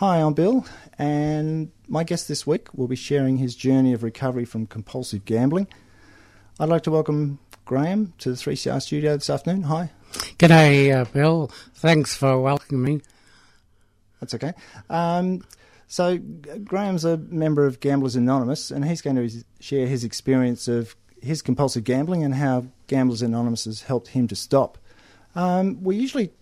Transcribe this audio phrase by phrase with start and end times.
[0.00, 0.64] Hi, I'm Bill,
[0.98, 5.68] and my guest this week will be sharing his journey of recovery from compulsive gambling.
[6.58, 9.64] I'd like to welcome Graham to the 3CR studio this afternoon.
[9.64, 9.90] Hi.
[10.38, 11.50] G'day, uh, Bill.
[11.74, 13.00] Thanks for welcoming me.
[14.20, 14.54] That's okay.
[14.88, 15.44] Um,
[15.86, 20.96] so, Graham's a member of Gamblers Anonymous, and he's going to share his experience of
[21.20, 24.78] his compulsive gambling and how Gamblers Anonymous has helped him to stop.
[25.34, 26.32] Um, we usually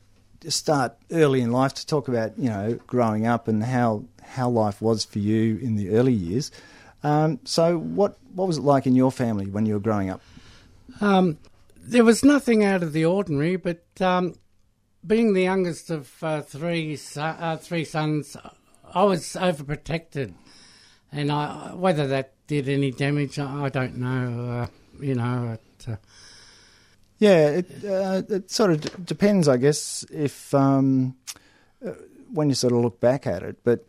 [0.49, 4.81] start early in life to talk about, you know, growing up and how, how life
[4.81, 6.51] was for you in the early years.
[7.03, 10.21] Um, so, what, what was it like in your family when you were growing up?
[11.01, 11.39] Um,
[11.77, 14.35] there was nothing out of the ordinary, but um,
[15.07, 18.37] being the youngest of uh, three uh, three sons,
[18.93, 20.35] I was overprotected,
[21.13, 24.51] and I, whether that did any damage, I, don't know.
[24.51, 24.67] Uh,
[25.01, 25.97] you know, uh,
[27.19, 31.17] Yeah, it, uh, it sort of d- depends, I guess, if um,
[31.85, 31.93] uh,
[32.33, 33.59] when you sort of look back at it.
[33.65, 33.87] But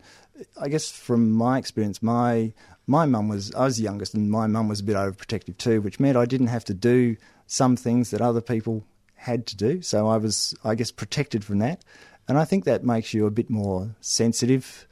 [0.60, 2.54] I guess from my experience, my
[2.88, 5.82] my mum was I was the youngest, and my mum was a bit overprotective too,
[5.82, 8.84] which meant I didn't have to do some things that other people
[9.16, 9.82] had to do.
[9.82, 11.84] So I was, I guess, protected from that,
[12.28, 14.88] and I think that makes you a bit more sensitive.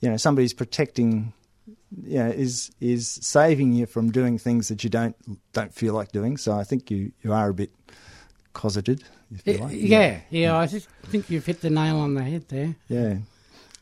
[0.00, 1.32] You know, somebody's protecting.
[2.02, 5.16] You know, is is saving you from doing things that you don't
[5.54, 6.36] don't feel like doing.
[6.36, 7.70] So I think you, you are a bit
[8.58, 9.72] cosseted, if you like.
[9.72, 12.74] yeah, yeah, I just think you've hit the nail on the head there.
[12.88, 13.18] Yeah.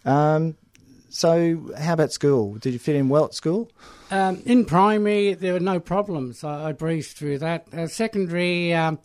[0.04, 0.54] Um,
[1.08, 2.56] so, how about school?
[2.56, 3.70] Did you fit in well at school?
[4.10, 6.44] Um, in primary, there were no problems.
[6.44, 7.66] I, I breezed through that.
[7.72, 8.98] Uh, secondary, um,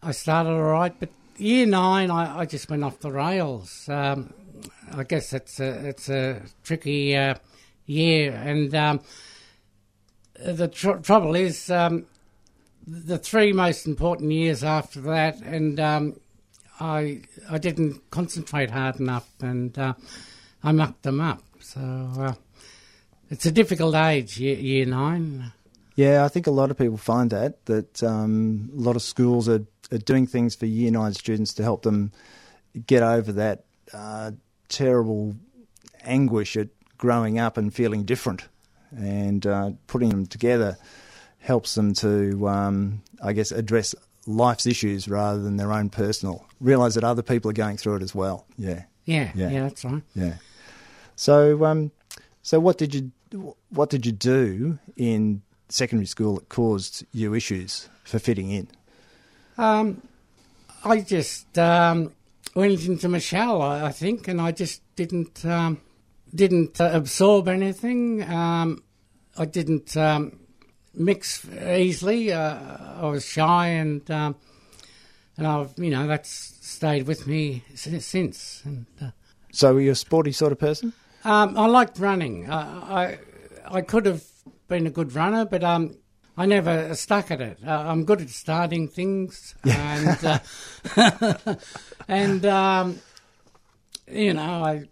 [0.00, 3.88] I started all right, but year nine, I, I just went off the rails.
[3.88, 4.32] Um,
[4.92, 7.34] I guess it's a, it's a tricky uh,
[7.86, 9.00] year, and um,
[10.38, 12.06] the tr- trouble is um,
[12.90, 16.20] the three most important years after that, and um,
[16.80, 19.94] I I didn't concentrate hard enough, and uh,
[20.62, 21.42] I mucked them up.
[21.60, 22.34] So uh,
[23.30, 25.52] it's a difficult age, year, year nine.
[25.94, 29.48] Yeah, I think a lot of people find that that um, a lot of schools
[29.48, 32.12] are, are doing things for year nine students to help them
[32.86, 34.32] get over that uh,
[34.68, 35.34] terrible
[36.02, 36.68] anguish at
[36.98, 38.48] growing up and feeling different,
[38.96, 40.76] and uh, putting them together
[41.40, 43.94] helps them to, um, I guess, address
[44.26, 46.46] life's issues rather than their own personal.
[46.60, 48.46] Realise that other people are going through it as well.
[48.56, 48.84] Yeah.
[49.06, 49.50] Yeah, Yeah.
[49.50, 50.02] yeah, that's right.
[50.14, 50.34] Yeah.
[51.16, 51.90] So, um,
[52.42, 53.10] so what did you
[53.70, 58.66] what did you do in secondary school that caused you issues for fitting in?
[59.56, 60.02] Um,
[60.84, 62.12] I just um,
[62.54, 65.80] went into my shell, I, I think, and I just didn't um,
[66.34, 68.22] didn't uh, absorb anything.
[68.28, 68.82] Um,
[69.38, 70.40] I didn't um,
[70.94, 72.32] mix easily.
[72.32, 72.58] Uh,
[73.02, 74.36] I was shy, and um,
[75.36, 76.30] and I've you know that's
[76.60, 78.06] stayed with me since.
[78.06, 78.62] since.
[78.64, 79.10] And, uh,
[79.52, 80.92] So, were you a sporty sort of person?
[81.24, 82.48] um, I liked running.
[82.48, 83.18] Uh, I
[83.78, 84.24] I could have
[84.68, 85.96] been a good runner, but um,
[86.36, 87.58] I never stuck at it.
[87.66, 90.38] Uh, I'm good at starting things, and uh,
[92.08, 92.98] and um,
[94.10, 94.84] you know I.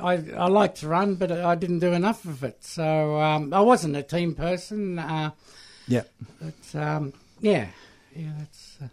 [0.00, 2.62] I, I like to run, but I didn't do enough of it.
[2.64, 4.98] So um, I wasn't a team person.
[4.98, 5.30] Uh,
[5.88, 6.02] Yeah.
[6.40, 7.68] but um, yeah,
[8.14, 8.88] yeah, that's uh,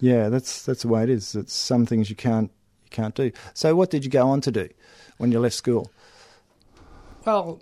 [0.00, 1.34] Yeah, that's that's the way it is.
[1.34, 2.50] It's some things you can't
[2.84, 3.30] you can't do.
[3.54, 4.68] So, what did you go on to do
[5.18, 5.90] when you left school?
[7.24, 7.60] Well,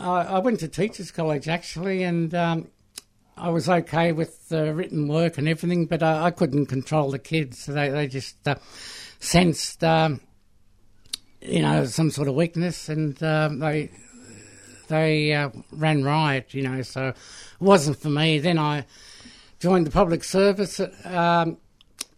[0.00, 2.68] I, I went to teachers' college actually, and um,
[3.36, 7.18] I was okay with the written work and everything, but I, I couldn't control the
[7.18, 7.66] kids.
[7.66, 8.56] They they just uh,
[9.20, 10.20] sensed, um,
[11.40, 13.90] you know, some sort of weakness, and um, they
[14.88, 16.54] they uh, ran riot.
[16.54, 17.16] You know, so it
[17.60, 18.38] wasn't for me.
[18.38, 18.86] Then I
[19.58, 20.80] joined the public service.
[21.04, 21.58] Um,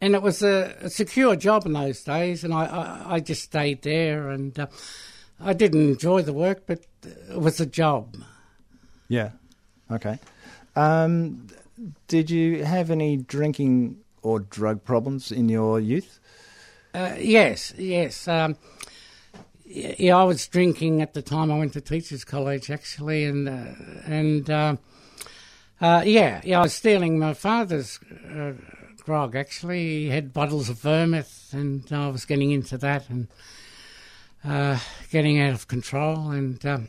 [0.00, 3.43] and it was a, a secure job in those days, and I, I, I just
[3.43, 4.67] stayed there, and uh,
[5.38, 8.16] I didn't enjoy the work, but it was a job.
[9.08, 9.31] Yeah.
[9.90, 10.19] Okay.
[10.76, 11.49] Um,
[12.08, 16.20] did you have any drinking or drug problems in your youth?
[16.94, 18.26] Uh, yes, yes.
[18.28, 18.56] Um,
[19.70, 23.75] yeah, I was drinking at the time I went to teachers' college, actually, and uh,
[24.05, 24.76] and uh,
[25.81, 28.00] uh, yeah, yeah, I was stealing my father's
[28.34, 28.52] uh,
[29.05, 29.37] grog.
[29.37, 33.28] Actually, he had bottles of vermouth, and I was getting into that, and
[34.44, 34.78] uh,
[35.11, 36.88] getting out of control, and um,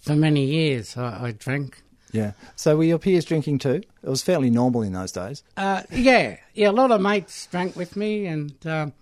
[0.00, 1.82] for many years I, I drank.
[2.12, 2.32] Yeah.
[2.56, 3.82] So were your peers drinking too?
[4.02, 5.42] It was fairly normal in those days.
[5.56, 6.70] Uh, yeah, yeah.
[6.70, 8.92] A lot of mates drank with me, and um,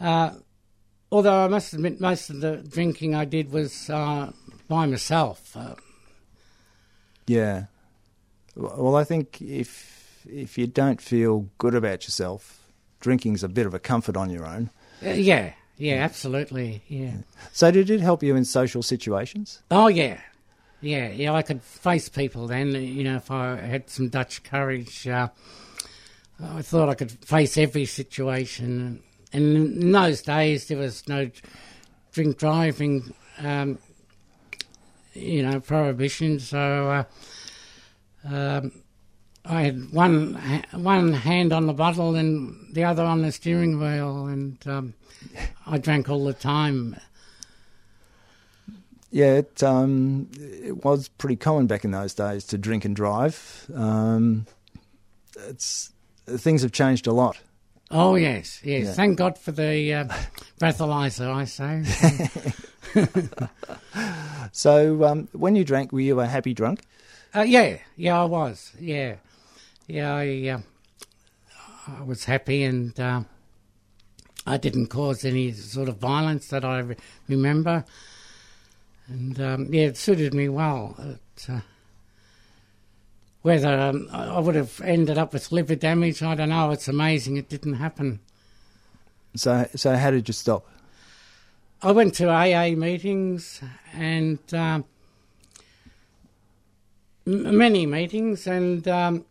[0.00, 0.30] uh,
[1.10, 4.32] although I must admit, most of the drinking I did was uh,
[4.68, 5.56] by myself.
[5.56, 5.74] Uh,
[7.26, 7.64] Yeah.
[8.54, 12.58] Well, I think if if you don't feel good about yourself,
[13.00, 14.70] drinking's a bit of a comfort on your own.
[15.04, 17.18] uh, yeah, yeah, absolutely, yeah.
[17.52, 19.62] So did it help you in social situations?
[19.70, 20.20] Oh yeah,
[20.80, 21.32] yeah, yeah.
[21.34, 22.72] I could face people then.
[22.72, 25.28] You know, if I had some Dutch courage, uh,
[26.42, 29.02] I thought I could face every situation.
[29.36, 31.30] And in those days, there was no
[32.12, 33.78] drink driving, um,
[35.12, 36.40] you know, prohibition.
[36.40, 37.04] So
[38.24, 38.72] uh, um,
[39.44, 40.34] I had one
[40.72, 44.94] one hand on the bottle and the other on the steering wheel, and um,
[45.66, 46.96] I drank all the time.
[49.10, 53.70] Yeah, it um, it was pretty common back in those days to drink and drive.
[53.74, 54.46] Um,
[55.36, 55.92] it's
[56.26, 57.36] things have changed a lot.
[57.90, 58.86] Oh yes, yes.
[58.86, 58.92] Yeah.
[58.92, 60.04] Thank God for the uh,
[60.60, 61.32] breathalyzer.
[61.32, 61.84] I say.
[64.52, 66.80] So um, when you drank, were you a happy drunk?
[67.34, 68.72] uh, yeah, yeah, I was.
[68.80, 69.16] Yeah,
[69.86, 70.14] yeah.
[70.14, 70.60] I uh,
[72.00, 73.22] I was happy, and uh,
[74.46, 76.96] I didn't cause any sort of violence that I re-
[77.28, 77.84] remember.
[79.08, 80.94] And um, yeah, it suited me well.
[80.98, 81.60] It, uh,
[83.46, 86.72] whether um, I would have ended up with liver damage, I don't know.
[86.72, 88.18] It's amazing it didn't happen.
[89.36, 90.66] So so how did you stop?
[91.80, 93.62] I went to AA meetings
[93.94, 94.84] and um,
[97.24, 99.24] m- many meetings, and um,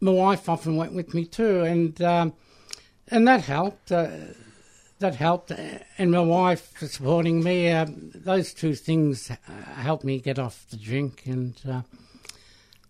[0.00, 2.32] my wife often went with me too, and um,
[3.06, 3.92] and that helped.
[3.92, 4.08] Uh,
[4.98, 5.52] that helped,
[5.96, 7.70] and my wife for supporting me.
[7.70, 7.86] Uh,
[8.16, 9.36] those two things uh,
[9.74, 11.82] helped me get off the drink, and uh,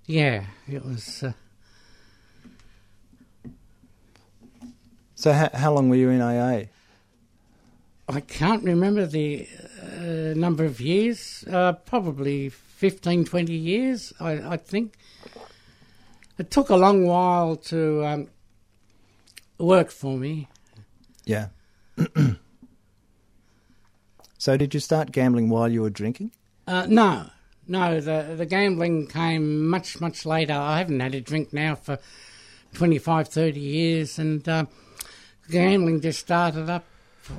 [0.08, 1.22] yeah, it was.
[1.22, 1.32] Uh,
[5.18, 6.66] So how, how long were you in AA?
[8.08, 9.48] I can't remember the
[9.82, 14.94] uh, number of years, uh, probably 15, 20 years, I, I think.
[16.38, 18.28] It took a long while to um,
[19.58, 20.46] work for me.
[21.24, 21.48] Yeah.
[24.38, 26.30] so did you start gambling while you were drinking?
[26.68, 27.28] Uh, no,
[27.68, 30.54] no, the, the gambling came much, much later.
[30.54, 31.98] I haven't had a drink now for
[32.74, 34.64] 25, 30 years, and uh,
[35.50, 36.84] gambling just started up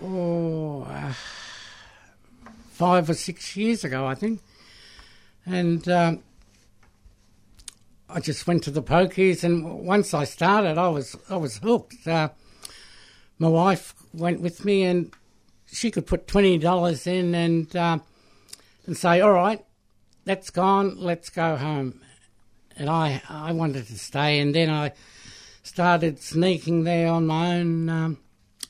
[0.03, 1.13] oh, uh,
[2.71, 4.41] five or six years ago, I think.
[5.45, 6.23] And um,
[8.07, 12.07] I just went to the pokies, and once I started, I was I was hooked.
[12.07, 12.29] Uh,
[13.39, 15.11] my wife went with me, and
[15.65, 17.99] she could put twenty dollars in, and uh,
[18.85, 19.63] and say, "All right,
[20.25, 20.98] that's gone.
[20.98, 22.01] Let's go home."
[22.75, 24.94] And I I wanted to stay, and then I
[25.63, 28.18] started sneaking there on my own um,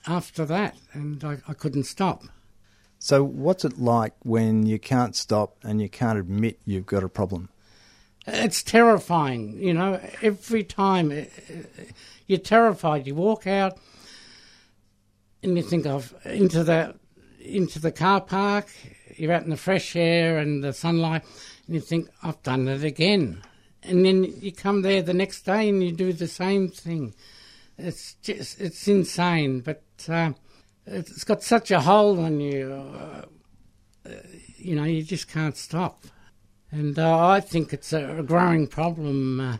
[0.07, 2.23] after that, and I, I couldn't stop.
[2.99, 7.09] So what's it like when you can't stop and you can't admit you've got a
[7.09, 7.49] problem?
[8.27, 9.99] It's terrifying, you know.
[10.21, 11.83] Every time uh, uh,
[12.27, 13.77] you're terrified, you walk out
[15.41, 16.95] and you think of into the
[17.39, 18.67] into the car park.
[19.19, 21.23] You're out in the fresh air and the sunlight,
[21.65, 23.41] and you think, "I've done it again."
[23.83, 27.13] And then you come there the next day and you do the same thing.
[27.77, 30.33] It's just it's insane, but uh,
[30.85, 32.73] it's got such a hold on you.
[32.73, 33.25] Uh,
[34.05, 34.11] uh,
[34.57, 36.03] you know, you just can't stop.
[36.71, 39.57] And uh, I think it's a, growing problem, uh,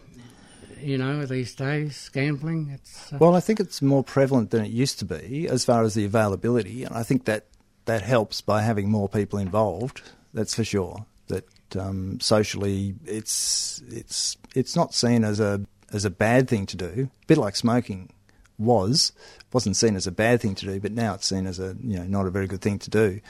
[0.80, 2.72] you know, these days, gambling.
[2.74, 5.84] It's uh, Well, I think it's more prevalent than it used to be as far
[5.84, 7.46] as the availability, and I think that
[7.90, 10.04] that helps by having more people involved.
[10.32, 11.08] That's for sure.
[11.28, 16.78] That um, socially, it's it's it's not seen as a as a bad thing to
[16.78, 17.10] do.
[17.24, 18.12] A bit like smoking
[18.60, 19.12] was
[19.54, 21.98] wasn't seen as a bad thing to do, but now it's seen as a you
[21.98, 23.22] know not a very good thing to do.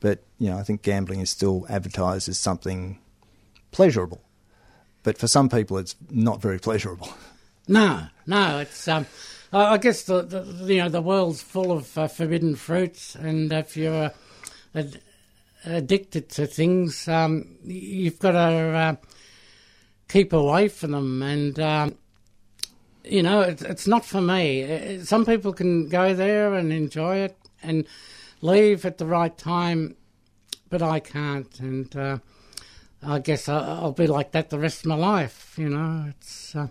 [0.00, 2.98] But you know, I think gambling is still advertised as something
[3.70, 4.20] pleasurable.
[5.02, 7.08] But for some people, it's not very pleasurable.
[7.68, 8.58] no, no.
[8.58, 9.06] It's um,
[9.52, 13.52] I, I guess the, the you know the world's full of uh, forbidden fruits, and
[13.52, 14.10] if you're uh,
[14.74, 15.00] ad-
[15.64, 18.96] addicted to things, um, you've got to uh,
[20.08, 21.22] keep away from them.
[21.22, 21.98] And um,
[23.04, 24.98] you know, it's, it's not for me.
[24.98, 27.86] Uh, Some people can go there and enjoy it and
[28.40, 29.96] leave at the right time,
[30.70, 31.58] but I can't.
[31.60, 32.18] And uh,
[33.02, 35.54] I guess I- I'll be like that the rest of my life.
[35.58, 36.68] You know, it's uh,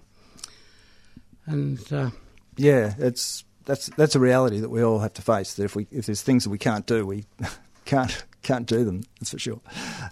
[1.46, 2.10] and uh,
[2.58, 5.54] Yeah, it's that's that's a reality that we all have to face.
[5.56, 7.26] That if we if there's things that we can't do, we
[7.86, 9.04] can't can't do them.
[9.20, 9.62] That's for sure.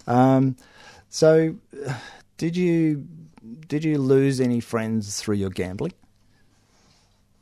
[0.07, 0.55] Um,
[1.10, 1.55] so,
[2.38, 3.07] did you
[3.67, 5.93] did you lose any friends through your gambling?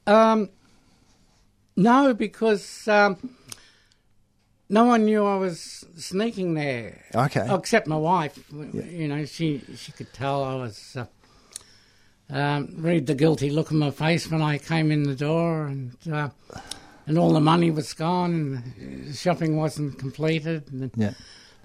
[0.07, 0.49] Um,
[1.75, 3.17] no, because um,
[4.69, 7.05] no one knew I was sneaking there.
[7.13, 7.47] Okay.
[7.53, 8.39] Except my wife.
[8.51, 10.95] You know, she she could tell I was.
[10.97, 11.05] Uh,
[12.29, 15.95] um, read the guilty look on my face when I came in the door, and
[16.11, 16.29] uh,
[17.07, 21.13] and all the money was gone, and shopping wasn't completed, and Yeah.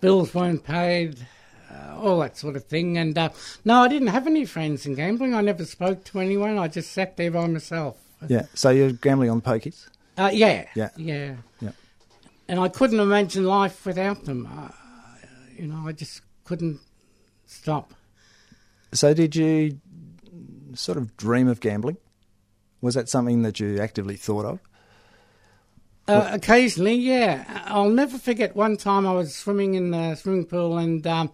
[0.00, 1.26] bills weren't paid,
[1.70, 2.96] uh, all that sort of thing.
[2.96, 3.28] And uh,
[3.64, 5.34] no, I didn't have any friends in gambling.
[5.34, 6.58] I never spoke to anyone.
[6.58, 7.96] I just sat there by myself.
[8.28, 8.46] Yeah.
[8.54, 9.86] So you're gambling on pokies.
[10.16, 10.90] Uh, yeah, Yeah.
[10.96, 11.72] yeah, Yeah.
[12.48, 14.46] And I couldn't imagine life without them.
[14.46, 14.68] Uh,
[15.58, 16.80] you know, I just couldn't
[17.46, 17.92] stop.
[18.92, 19.78] So did you
[20.74, 21.96] sort of dream of gambling?
[22.80, 24.60] Was that something that you actively thought of?
[26.06, 27.62] Uh, occasionally, yeah.
[27.64, 31.32] I'll never forget one time I was swimming in the swimming pool and um,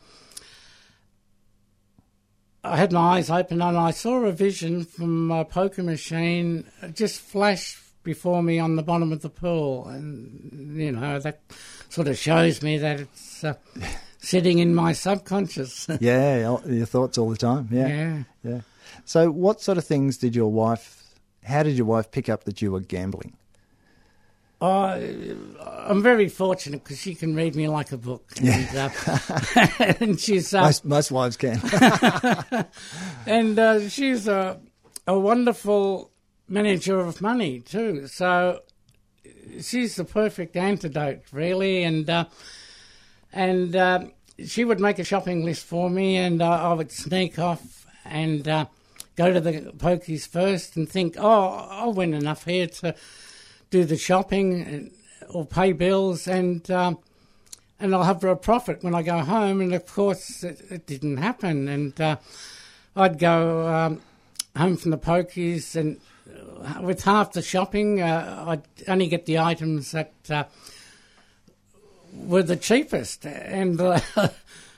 [2.63, 7.21] I had my eyes open and I saw a vision from my poker machine just
[7.21, 9.89] flash before me on the bottom of the pool.
[9.89, 11.41] And, you know, that
[11.89, 13.55] sort of shows me that it's uh,
[14.21, 15.89] sitting in my subconscious.
[16.01, 17.69] Yeah, your thoughts all the time.
[17.71, 18.23] Yeah, yeah.
[18.43, 18.61] yeah.
[19.05, 21.15] So, what sort of things did your wife?
[21.45, 23.37] How did your wife pick up that you were gambling?
[24.61, 25.01] Uh,
[25.89, 28.31] I'm very fortunate because she can read me like a book.
[28.43, 28.91] And, uh,
[30.01, 31.59] and she's uh, Most, most wives can.
[33.27, 34.61] and uh, she's a
[35.07, 36.11] a wonderful
[36.49, 38.07] manager of money too.
[38.07, 38.61] So
[39.61, 41.83] she's the perfect antidote, really.
[41.83, 42.27] And uh,
[43.33, 44.05] and uh,
[44.45, 48.47] she would make a shopping list for me, and uh, I would sneak off and
[48.49, 48.67] uh,
[49.17, 52.95] go to the pokies first and think, oh, I'll win enough here to
[53.71, 54.91] do the shopping and,
[55.29, 56.99] or pay bills, and um,
[57.79, 59.61] and I'll have a profit when I go home.
[59.61, 62.17] And of course, it, it didn't happen, and uh,
[62.97, 64.01] I'd go um,
[64.57, 66.01] home from the pokies and.
[66.81, 70.45] With half the shopping, uh, I'd only get the items that uh,
[72.13, 74.01] were the cheapest and uh,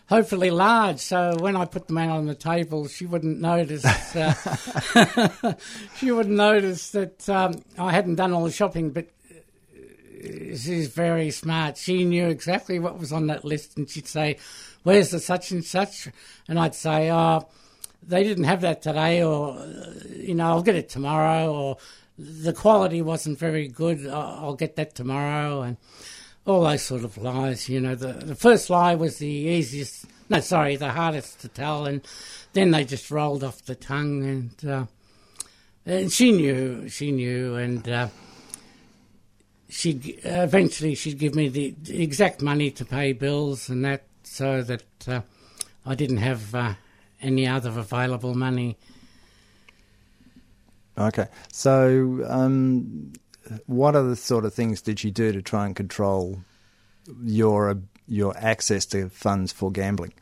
[0.09, 0.99] hopefully large.
[0.99, 3.85] So when I put them out on the table, she wouldn't notice.
[4.15, 5.55] Uh,
[5.97, 8.91] she wouldn't notice that um, I hadn't done all the shopping.
[8.91, 11.77] But uh, she's very smart.
[11.79, 14.39] She knew exactly what was on that list, and she'd say,
[14.83, 16.09] "Where's the such and such?"
[16.49, 17.49] And I'd say, "Oh."
[18.05, 21.77] They didn't have that today, or uh, you know, I'll get it tomorrow, or
[22.19, 24.09] the quality wasn't very good.
[24.09, 25.77] I'll I'll get that tomorrow, and
[26.47, 27.69] all those sort of lies.
[27.69, 30.07] You know, the the first lie was the easiest.
[30.29, 32.01] No, sorry, the hardest to tell, and
[32.53, 34.25] then they just rolled off the tongue.
[34.25, 34.87] And uh,
[35.85, 38.09] and she knew, she knew, and uh,
[39.69, 39.93] she
[40.25, 45.23] eventually she'd give me the, exact money to pay bills and that, so that uh,
[45.87, 46.75] I didn't have uh,
[47.23, 48.77] any other available money.
[50.99, 51.27] Okay.
[51.51, 53.15] So, um,
[53.67, 56.41] what other sort of things did you do to try and control
[57.23, 57.75] your uh,
[58.07, 60.13] your access to funds for gambling?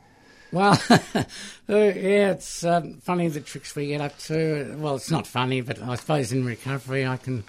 [0.53, 1.25] Well, uh,
[1.69, 4.77] yeah, it's um, funny the tricks we get up to.
[4.79, 7.45] Well, it's not funny, but I suppose in recovery I can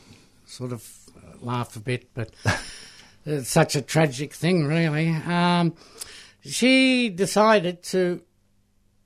[0.46, 2.30] sort of uh, laugh a bit, but
[3.26, 5.10] it's such a tragic thing, really.
[5.10, 5.74] Um,
[6.42, 8.22] she decided to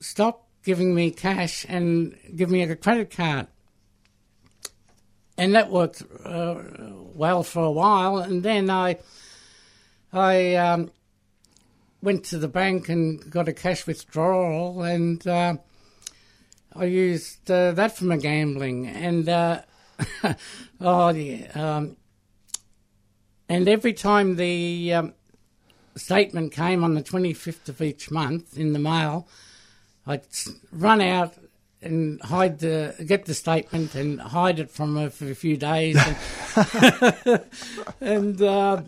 [0.00, 3.46] stop giving me cash and give me a credit card.
[5.38, 6.62] And that worked uh,
[7.14, 8.98] well for a while, and then I,
[10.12, 10.90] I um,
[12.00, 15.56] went to the bank and got a cash withdrawal, and uh,
[16.74, 18.86] I used uh, that for my gambling.
[18.86, 19.62] And uh,
[20.80, 21.96] oh yeah, um,
[23.48, 25.14] and every time the um,
[25.96, 29.28] statement came on the twenty fifth of each month in the mail,
[30.06, 30.26] I'd
[30.72, 31.34] run out
[31.82, 35.96] and hide the get the statement and hide it from her for a few days,
[36.56, 37.40] and,
[38.00, 38.82] and uh,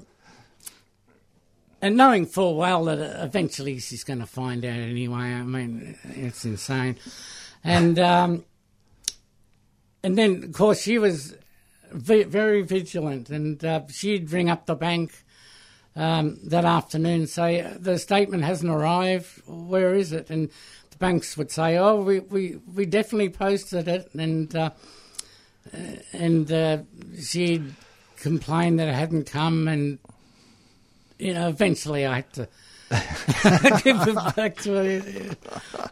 [1.80, 5.18] and knowing full well that eventually she's going to find out anyway.
[5.18, 6.96] I mean, it's insane.
[7.62, 8.44] And um,
[10.02, 11.36] and then of course she was
[11.92, 15.12] ve- very vigilant, and uh, she'd ring up the bank
[15.94, 19.42] um, that afternoon and say the statement hasn't arrived.
[19.46, 20.30] Where is it?
[20.30, 20.50] And
[20.98, 24.70] banks would say, "Oh, we we, we definitely posted it," and uh,
[26.12, 26.78] and uh,
[27.20, 27.74] she'd
[28.16, 29.98] complain that it hadn't come, and
[31.18, 32.48] you know, eventually I had to
[33.82, 34.84] give it back to her.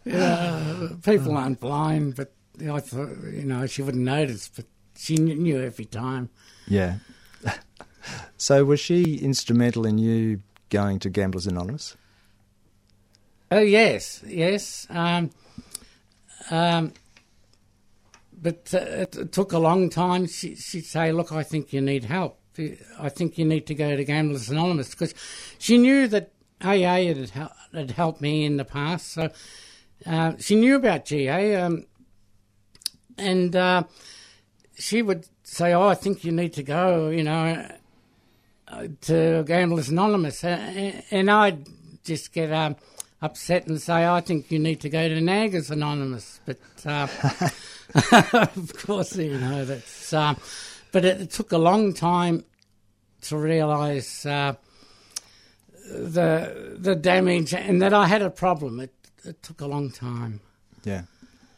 [0.04, 5.16] You know, people aren't blind, but I thought, you know, she wouldn't notice, but she
[5.16, 6.30] knew every time.
[6.66, 6.96] Yeah.
[8.36, 11.96] so was she instrumental in you going to Gamblers Anonymous?
[13.50, 14.86] Oh yes, yes.
[14.90, 15.30] Um,
[16.50, 16.92] um,
[18.32, 20.26] but uh, it, took a long time.
[20.26, 22.40] She, she'd say, "Look, I think you need help.
[22.98, 25.14] I think you need to go to Gamblers Anonymous," because
[25.58, 29.12] she knew that AA had, had helped me in the past.
[29.12, 29.30] So
[30.04, 31.86] uh, she knew about GA, um,
[33.16, 33.84] and uh,
[34.76, 37.68] she would say, "Oh, I think you need to go," you know,
[38.66, 41.68] uh, to Gamblers Anonymous, and I'd
[42.04, 42.76] just get um,
[43.22, 47.08] upset and say, "I think you need to go to Naggers Anonymous," but uh,
[48.56, 50.12] of course, you know that's.
[50.12, 50.36] Um,
[50.92, 52.44] but it, it, took a long time
[53.22, 54.54] to realise uh,
[55.90, 58.80] the the damage and that I had a problem.
[58.80, 58.94] It,
[59.24, 60.40] it took a long time.
[60.84, 61.02] Yeah.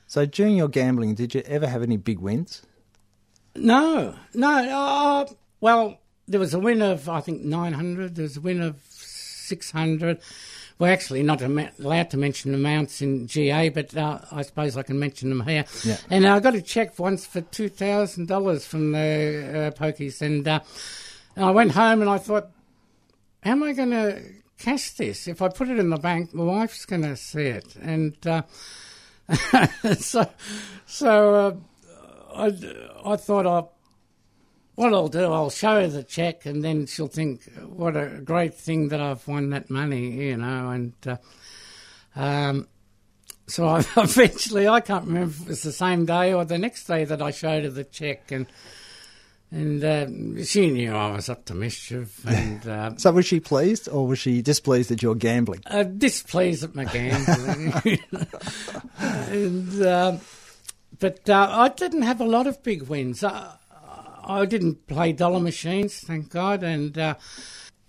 [0.07, 2.63] So during your gambling, did you ever have any big wins?
[3.55, 4.49] No, no.
[4.49, 5.27] Uh,
[5.61, 8.15] well, there was a win of I think nine hundred.
[8.15, 10.21] There was a win of six hundred.
[10.79, 14.99] Well, actually, not allowed to mention amounts in GA, but uh, I suppose I can
[14.99, 15.65] mention them here.
[15.85, 15.97] Yeah.
[16.09, 20.47] And I got a check once for two thousand dollars from the uh, pokies, and,
[20.47, 20.61] uh,
[21.37, 22.51] I went home and I thought,
[23.43, 24.23] how am I going to
[24.59, 25.29] cash this?
[25.29, 28.43] If I put it in the bank, my wife's going to see it, and uh,
[29.99, 30.31] so
[30.87, 31.55] so uh,
[32.35, 32.47] I
[33.05, 33.65] I thought I
[34.79, 38.55] what I'll do, I'll show her the check, and then she'll think, "What a great
[38.55, 40.71] thing that I've won that money," you know.
[40.71, 41.17] And uh,
[42.15, 42.69] um,
[43.49, 46.85] so I, eventually, I can't remember if it was the same day or the next
[46.85, 48.47] day that I showed her the check, and
[49.51, 52.25] and uh, she knew I was up to mischief.
[52.25, 55.63] And uh, so, was she pleased, or was she displeased at your gambling?
[55.67, 57.73] Uh, displeased at my gambling,
[59.01, 59.83] and.
[59.83, 60.21] Um,
[61.01, 63.23] but uh, I didn't have a lot of big wins.
[63.23, 63.53] I
[64.47, 67.15] didn't play dollar machines, thank God, and uh,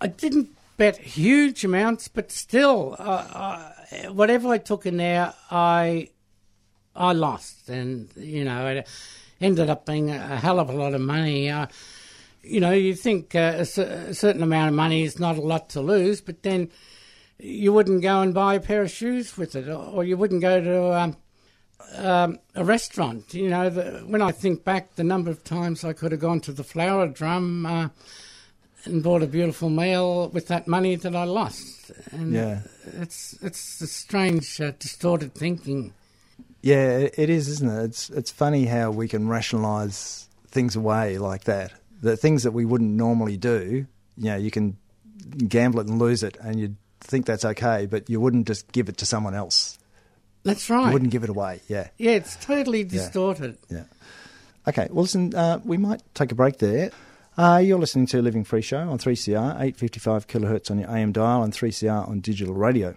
[0.00, 3.70] I didn't bet huge amounts, but still, uh,
[4.10, 6.08] whatever I took in there, I
[6.96, 8.88] I lost, and you know, it
[9.40, 11.50] ended up being a hell of a lot of money.
[11.50, 11.66] Uh,
[12.42, 15.68] you know, you think uh, a, a, certain amount of money is not a lot
[15.70, 16.70] to lose, but then
[17.38, 20.60] you wouldn't go and buy a pair of shoes with it, or, you wouldn't go
[20.60, 21.16] to um,
[21.96, 23.34] um, a restaurant.
[23.34, 26.40] You know, the, when I think back, the number of times I could have gone
[26.40, 27.88] to the Flower Drum uh,
[28.84, 31.90] and bought a beautiful meal with that money that I lost.
[32.12, 32.60] And yeah,
[32.98, 35.92] it's it's a strange, uh, distorted thinking.
[36.62, 37.84] Yeah, it is, isn't it?
[37.84, 41.72] It's it's funny how we can rationalise things away like that.
[42.02, 44.76] The things that we wouldn't normally do, you know, you can
[45.48, 48.88] gamble it and lose it, and you'd think that's okay, but you wouldn't just give
[48.88, 49.78] it to someone else.
[50.42, 50.86] That's right.
[50.86, 51.60] You wouldn't give it away.
[51.68, 51.88] Yeah.
[51.98, 53.58] Yeah, it's totally distorted.
[53.68, 53.78] Yeah.
[53.78, 53.84] yeah.
[54.68, 54.88] Okay.
[54.90, 56.90] Well, listen, uh, we might take a break there.
[57.36, 61.42] Uh, you're listening to Living Free Show on 3CR, 855 kilohertz on your AM dial
[61.42, 62.94] and 3CR on digital radio.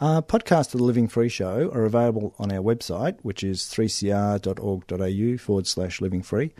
[0.00, 5.38] Uh, podcasts of the Living Free Show are available on our website, which is 3cr.org.au
[5.38, 6.54] forward slash living free,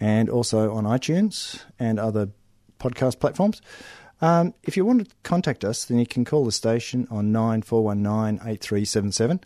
[0.00, 2.30] and also on iTunes and other
[2.80, 3.62] podcast platforms.
[4.22, 8.46] Um, if you want to contact us, then you can call the station on 9419
[8.46, 9.40] 8377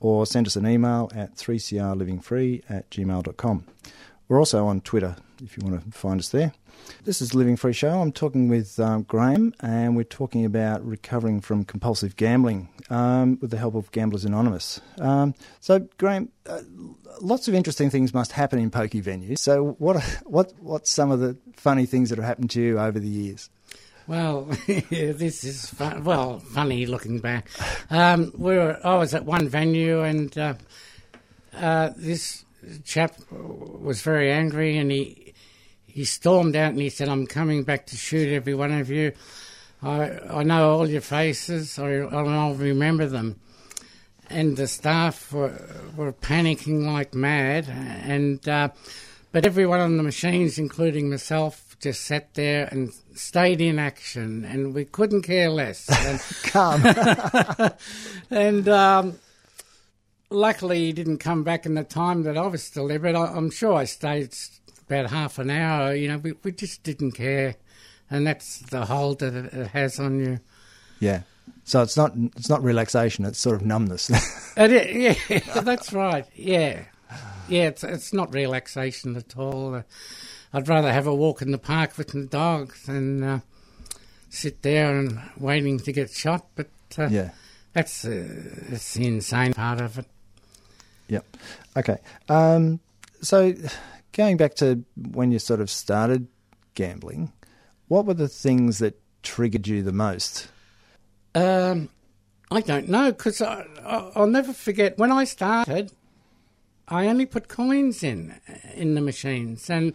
[0.00, 3.64] or send us an email at 3crlivingfree at gmail.com.
[4.28, 6.52] We're also on Twitter if you want to find us there.
[7.04, 8.00] This is Living Free Show.
[8.00, 13.50] I'm talking with um, Graham, and we're talking about recovering from compulsive gambling um, with
[13.50, 14.80] the help of Gamblers Anonymous.
[14.98, 16.62] Um, so, Graham, uh,
[17.20, 19.38] lots of interesting things must happen in pokey venues.
[19.38, 22.98] So, what what what's some of the funny things that have happened to you over
[22.98, 23.48] the years?
[24.08, 27.48] Well, this is well funny looking back.
[27.90, 30.54] Um, we were I was at one venue and uh,
[31.52, 32.44] uh, this
[32.84, 35.34] chap was very angry and he
[35.86, 39.10] he stormed out and he said, "I'm coming back to shoot every one of you.
[39.82, 41.76] I I know all your faces.
[41.76, 43.40] I I'll remember them."
[44.30, 45.60] And the staff were
[45.96, 48.68] were panicking like mad, and uh,
[49.32, 54.74] but everyone on the machines, including myself, just sat there and stayed in action, and
[54.74, 55.88] we couldn't care less.
[56.06, 56.20] And,
[56.52, 56.82] Calm.
[58.30, 59.18] and um,
[60.30, 62.98] luckily, he didn't come back in the time that I was still there.
[62.98, 64.34] But I, am sure I stayed
[64.88, 65.94] about half an hour.
[65.94, 67.56] You know, we, we just didn't care,
[68.10, 70.40] and that's the hold that it, has on you.
[71.00, 71.22] Yeah.
[71.64, 74.10] So it's not it's not relaxation; it's sort of numbness.
[74.56, 76.24] it, yeah, that's right.
[76.34, 76.84] Yeah,
[77.48, 77.68] yeah.
[77.68, 79.82] It's it's not relaxation at all.
[80.56, 83.40] I'd rather have a walk in the park with the dog than uh,
[84.30, 86.46] sit there and waiting to get shot.
[86.54, 87.32] But uh, yeah,
[87.74, 88.26] that's uh,
[88.70, 90.06] that's the insane part of it.
[91.08, 91.36] Yep.
[91.76, 91.98] Okay.
[92.30, 92.80] Um,
[93.20, 93.52] so,
[94.12, 96.26] going back to when you sort of started
[96.72, 97.34] gambling,
[97.88, 100.48] what were the things that triggered you the most?
[101.34, 101.90] Um,
[102.50, 105.92] I don't know because I'll never forget when I started.
[106.88, 108.40] I only put coins in
[108.74, 109.94] in the machines, and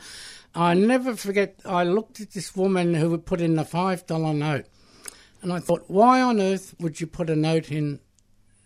[0.54, 1.60] I never forget.
[1.66, 4.66] I looked at this woman who would put in a five dollar note,
[5.42, 8.00] and I thought, why on earth would you put a note in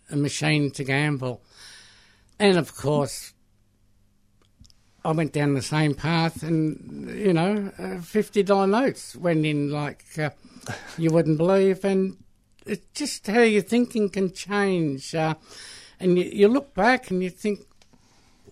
[0.10, 1.44] a machine to gamble?
[2.40, 3.34] And of course,
[5.04, 9.70] I went down the same path, and you know, uh, fifty dollar notes went in
[9.70, 10.32] like uh,
[10.98, 12.18] you wouldn't believe, and
[12.66, 15.14] it's just how your thinking can change.
[15.14, 15.36] Uh,
[16.00, 17.62] and you, you, look back and you think,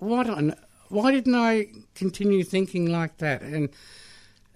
[0.04, 0.56] what on?
[0.90, 3.42] Why didn't I continue thinking like that?
[3.42, 3.70] And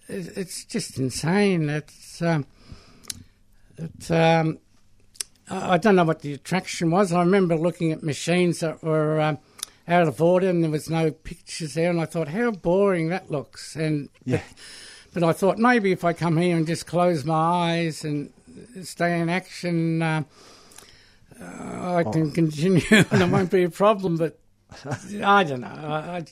[0.07, 1.69] it's just insane.
[1.69, 2.45] It's um,
[3.77, 4.59] it's um,
[5.49, 7.13] I don't know what the attraction was.
[7.13, 9.39] I remember looking at machines that were um,
[9.87, 13.31] out of order and there was no pictures there, and I thought, how boring that
[13.31, 13.75] looks.
[13.75, 14.41] And yeah.
[15.13, 17.35] but, but I thought maybe if I come here and just close my
[17.73, 18.31] eyes and
[18.83, 20.23] stay in action, uh,
[21.39, 22.31] uh, I can oh.
[22.31, 22.81] continue
[23.11, 24.17] and it won't be a problem.
[24.17, 24.37] But
[25.23, 25.67] I don't know.
[25.67, 26.25] I, I,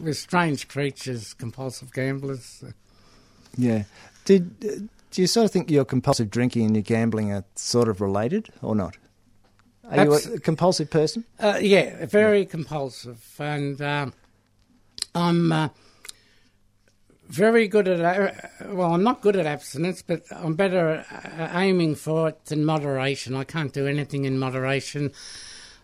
[0.00, 2.64] we're strange creatures, compulsive gamblers.
[3.56, 3.84] Yeah.
[4.24, 8.00] Did do you sort of think your compulsive drinking and your gambling are sort of
[8.00, 8.96] related or not?
[9.84, 11.24] Are Abs- you a compulsive person?
[11.38, 12.44] Uh, yeah, very yeah.
[12.46, 14.14] compulsive, and um,
[15.14, 15.68] I'm uh,
[17.28, 18.00] very good at.
[18.00, 18.32] Uh,
[18.72, 23.34] well, I'm not good at abstinence, but I'm better at aiming for it than moderation.
[23.34, 25.12] I can't do anything in moderation.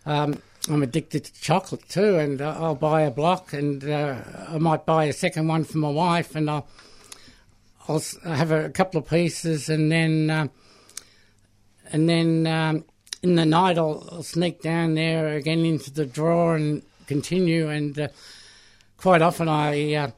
[0.06, 4.58] Um, I'm addicted to chocolate too, and uh, I'll buy a block, and uh, I
[4.58, 6.68] might buy a second one for my wife, and I'll
[7.88, 10.48] I'll have a couple of pieces, and then uh,
[11.90, 12.84] and then um,
[13.22, 17.68] in the night I'll, I'll, sneak down there again into the drawer and continue.
[17.68, 18.08] And uh,
[18.96, 20.10] quite often I uh,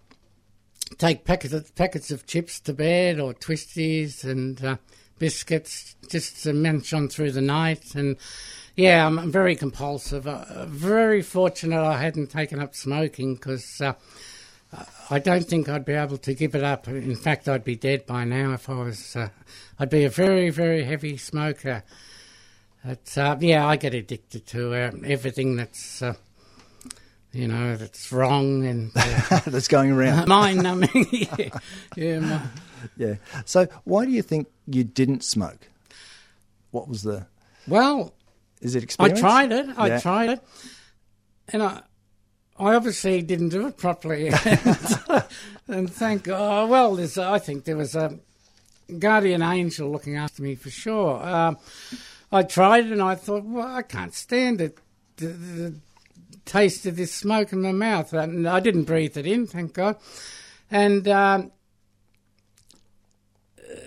[0.98, 4.76] take packets of, packets of chips to bed or twisties and uh,
[5.18, 7.94] biscuits just to munch on through the night.
[7.94, 8.16] And
[8.80, 10.26] yeah, I'm very compulsive.
[10.26, 13.80] Uh, very fortunate I hadn't taken up smoking because.
[13.80, 13.94] Uh,
[15.10, 16.86] I don't think I'd be able to give it up.
[16.86, 19.16] In fact, I'd be dead by now if I was.
[19.16, 19.30] Uh,
[19.80, 21.82] I'd be a very, very heavy smoker.
[22.84, 26.14] It's, uh, yeah, I get addicted to uh, everything that's, uh,
[27.32, 30.28] you know, that's wrong and uh, that's going around.
[30.28, 31.06] mind numbing.
[31.12, 31.48] yeah,
[31.96, 32.42] yeah, my...
[32.96, 33.14] yeah.
[33.44, 35.68] So, why do you think you didn't smoke?
[36.70, 37.26] What was the?
[37.66, 38.14] Well,
[38.60, 39.18] is it experience?
[39.18, 39.66] I tried it.
[39.76, 40.00] I yeah.
[40.00, 40.40] tried it,
[41.48, 41.82] and I.
[42.58, 44.28] I obviously didn't do it properly,
[45.66, 46.68] and thank God.
[46.68, 48.18] Well, I think there was a
[48.98, 51.22] guardian angel looking after me for sure.
[51.22, 51.54] Uh,
[52.30, 54.78] I tried it and I thought, well, I can't stand it.
[55.16, 55.74] The, the,
[56.44, 58.12] taste of this smoke in my mouth.
[58.12, 59.96] And I didn't breathe it in, thank God.
[60.70, 61.52] And um,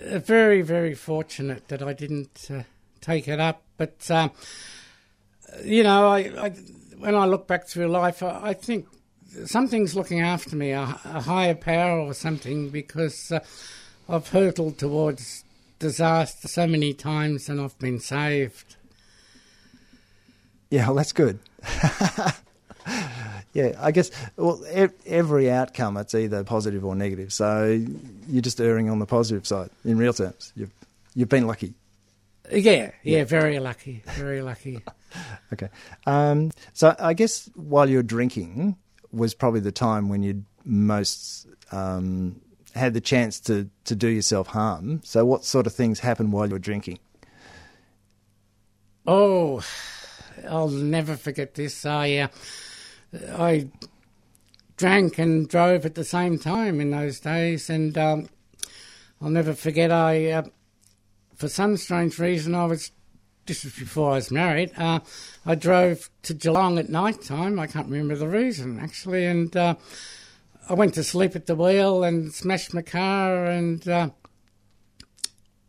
[0.06, 2.62] uh, very, very fortunate that I didn't uh,
[3.00, 3.63] take it up.
[3.76, 4.28] But, uh,
[5.64, 6.50] you know, I, I,
[6.98, 8.86] when I look back through life, I, I think
[9.46, 13.40] something's looking after me, a, a, higher power or something, because uh,
[14.08, 15.44] I've hurtled towards
[15.78, 18.76] disaster so many times and I've been saved.
[20.70, 21.38] Yeah, well, that's good.
[23.52, 24.64] yeah, I guess well,
[25.06, 27.32] every outcome it's either positive or negative.
[27.32, 27.80] So
[28.28, 30.52] you're just erring on the positive side in real terms.
[30.56, 30.72] You've
[31.14, 31.74] you've been lucky.
[32.50, 33.24] Yeah, yeah, yeah.
[33.24, 34.80] very lucky, very lucky.
[35.52, 35.68] okay,
[36.06, 38.76] um, so I guess while you're drinking
[39.12, 42.40] was probably the time when you'd most um,
[42.74, 45.00] had the chance to, to do yourself harm.
[45.04, 46.98] So, what sort of things happened while you were drinking?
[49.06, 49.62] Oh,
[50.48, 51.84] I'll never forget this.
[51.86, 52.28] I uh,
[53.36, 53.68] I
[54.76, 58.28] drank and drove at the same time in those days, and um,
[59.20, 59.92] I'll never forget.
[59.92, 60.42] I, uh,
[61.36, 62.90] for some strange reason, I was.
[63.46, 64.72] This was before I was married.
[64.74, 65.00] Uh,
[65.44, 67.58] I drove to Geelong at night time.
[67.58, 69.74] I can't remember the reason actually, and uh,
[70.66, 74.10] I went to sleep at the wheel and smashed my car and uh,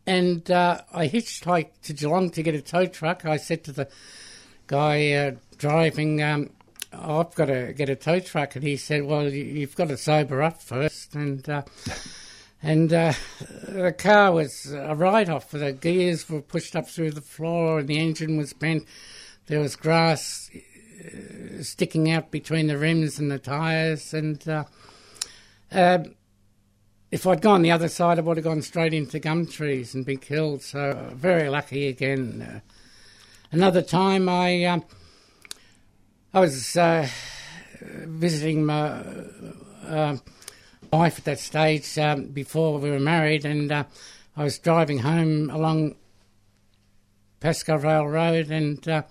[0.06, 3.26] and uh, I hitchhiked to Geelong to get a tow truck.
[3.26, 3.88] I said to the
[4.66, 6.50] guy uh, driving, um,
[6.92, 9.96] oh, "I've got to get a tow truck," and he said, "Well, you've got to
[9.96, 11.14] sober up first.
[11.14, 11.62] And uh,
[12.62, 13.12] and uh,
[13.68, 15.50] the car was a write-off.
[15.50, 18.86] The gears were pushed up through the floor, and the engine was bent.
[19.46, 24.64] There was grass uh, sticking out between the rims and the tyres, and uh,
[25.70, 26.14] um,
[27.10, 30.04] if I'd gone the other side, I would have gone straight into gum trees and
[30.04, 30.62] been killed.
[30.62, 32.42] So very lucky again.
[32.42, 32.60] Uh,
[33.52, 34.84] another time, I um,
[36.34, 37.08] I was uh,
[37.80, 39.02] visiting my
[39.86, 40.16] uh,
[40.92, 43.84] wife at that stage um, before we were married, and uh,
[44.36, 45.96] I was driving home along
[47.40, 49.02] Pascoe Vale Road, and uh,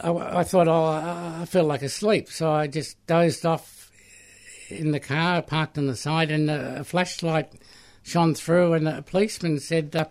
[0.00, 0.84] I, I, thought, oh,
[1.40, 3.90] I feel like asleep, so I just dozed off
[4.68, 7.52] in the car, parked on the side, and a, flashlight
[8.02, 10.06] shone through, and a policeman said, uh,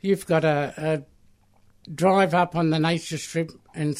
[0.00, 1.04] "You've got a,
[1.92, 3.96] drive up on the nature strip and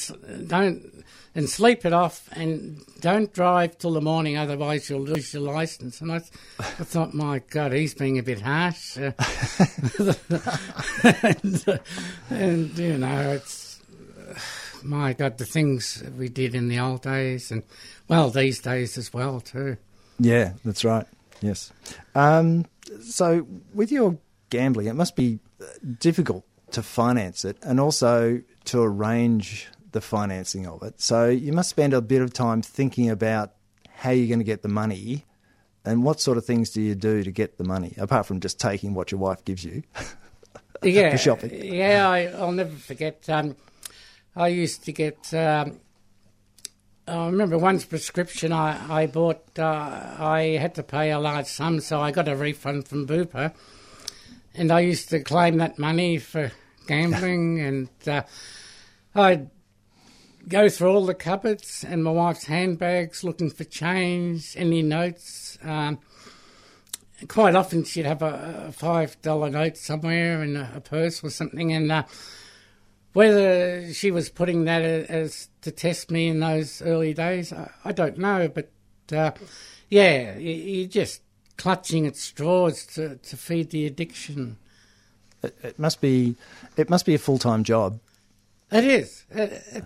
[0.46, 0.93] don't
[1.34, 6.00] and sleep it off and don't drive till the morning, otherwise you'll lose your license.
[6.00, 6.16] And I,
[6.58, 8.96] I thought, my God, he's being a bit harsh.
[8.96, 9.14] And,
[12.30, 13.82] and, you know, it's
[14.82, 17.62] my God, the things we did in the old days, and
[18.08, 19.76] well, these days as well too.
[20.18, 21.06] Yeah, that's right.
[21.40, 21.72] Yes.
[22.14, 22.66] Um,
[23.02, 24.18] so with your
[24.50, 25.40] gambling, it must be
[25.98, 31.00] difficult to finance it and also to arrange the financing of it.
[31.00, 33.52] So you must spend a bit of time thinking about
[33.96, 35.24] how you're going to get the money
[35.84, 38.60] and what sort of things do you do to get the money apart from just
[38.60, 39.82] taking what your wife gives you
[40.82, 41.50] yeah, for shopping.
[41.74, 43.24] Yeah, I, will never forget.
[43.28, 43.56] Um,
[44.36, 45.32] I used to get.
[45.32, 45.80] Um,
[47.06, 51.80] I remember one's prescription I, I bought, uh, I had to pay a large sum,
[51.80, 53.52] so I got a refund from Bupa.
[54.54, 56.50] And I used to claim that money for
[56.86, 58.22] gambling, and uh,
[59.14, 59.50] I'd
[60.48, 65.58] go through all the cupboards and my wife's handbags looking for change, any notes.
[65.62, 65.98] Um,
[67.28, 71.30] quite often she'd have a, a five dollar note somewhere in a, a, purse or
[71.30, 72.04] something, and uh,
[73.12, 77.92] whether she was putting that as to test me in those early days, I, I
[77.92, 78.48] don't know.
[78.48, 78.70] But
[79.12, 79.32] uh,
[79.88, 81.22] yeah, you, you're just
[81.56, 84.58] clutching at straws to, to feed the addiction.
[85.42, 86.36] It, it must be,
[86.76, 88.00] it must be a full time job.
[88.70, 89.24] It is.
[89.30, 89.84] It,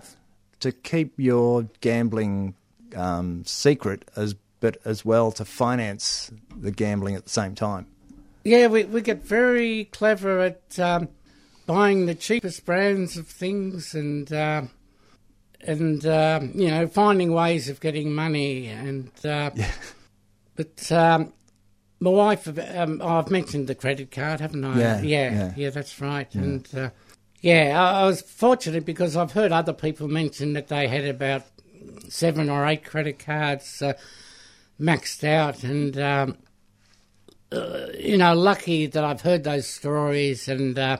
[0.59, 2.55] to keep your gambling
[2.95, 7.87] um, secret, as but as well to finance the gambling at the same time.
[8.43, 11.09] Yeah, we we get very clever at um,
[11.65, 14.31] buying the cheapest brands of things and.
[14.31, 14.63] Uh,
[15.61, 19.71] and uh, you know, finding ways of getting money, and uh, yeah.
[20.55, 21.33] but um,
[21.99, 24.79] my wife, um, I've mentioned the credit card, haven't I?
[24.79, 26.27] Yeah, yeah, yeah, yeah that's right.
[26.31, 26.41] Yeah.
[26.41, 26.89] And uh,
[27.41, 31.43] yeah, I, I, was fortunate because I've heard other people mention that they had about
[32.09, 33.93] seven or eight credit cards uh,
[34.79, 36.37] maxed out, and um,
[37.51, 40.97] uh, you know, lucky that I've heard those stories, and uh,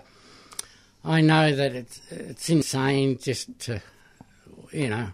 [1.03, 3.81] I know that it's it's insane just to
[4.71, 5.09] you know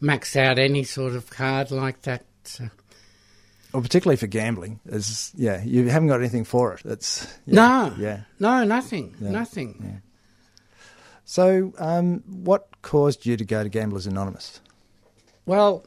[0.00, 2.24] max out any sort of card like that.
[2.44, 2.68] So.
[3.72, 6.82] Well, particularly for gambling, is yeah, you haven't got anything for it.
[6.84, 9.80] It's yeah, no, yeah, no, nothing, yeah, nothing.
[9.84, 10.07] Yeah.
[11.30, 14.62] So, um, what caused you to go to Gamblers Anonymous?
[15.44, 15.84] Well,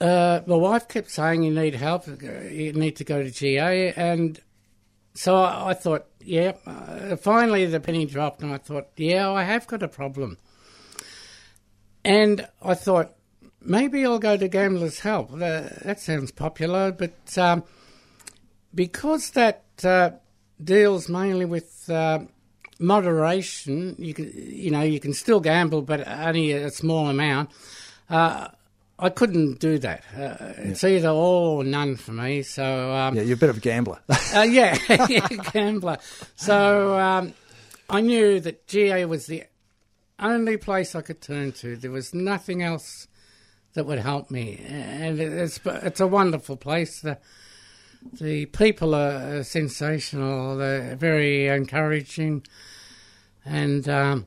[0.00, 4.40] uh, my wife kept saying you need help, you need to go to GA, and
[5.14, 6.54] so I, I thought, yeah.
[6.66, 10.38] Uh, finally, the penny dropped, and I thought, yeah, I have got a problem.
[12.04, 13.14] And I thought,
[13.60, 15.34] maybe I'll go to Gamblers Help.
[15.34, 17.62] Uh, that sounds popular, but um,
[18.74, 20.10] because that uh,
[20.60, 22.24] deals mainly with uh,
[22.78, 27.50] moderation, you can, you know, you can still gamble, but only a small amount.
[28.08, 28.48] Uh,
[29.00, 30.02] I couldn't do that.
[30.12, 30.52] Uh, yeah.
[30.58, 32.42] It's either all or none for me.
[32.42, 34.00] So um, yeah, you're a bit of a gambler.
[34.34, 34.76] uh, yeah,
[35.08, 35.98] yeah, gambler.
[36.34, 37.34] So um,
[37.88, 39.44] I knew that GA was the
[40.18, 41.76] only place I could turn to.
[41.76, 43.06] There was nothing else
[43.74, 47.00] that would help me, and it's it's a wonderful place.
[47.00, 47.18] The,
[48.12, 50.56] the people are sensational.
[50.56, 52.46] They're very encouraging,
[53.44, 54.26] and um,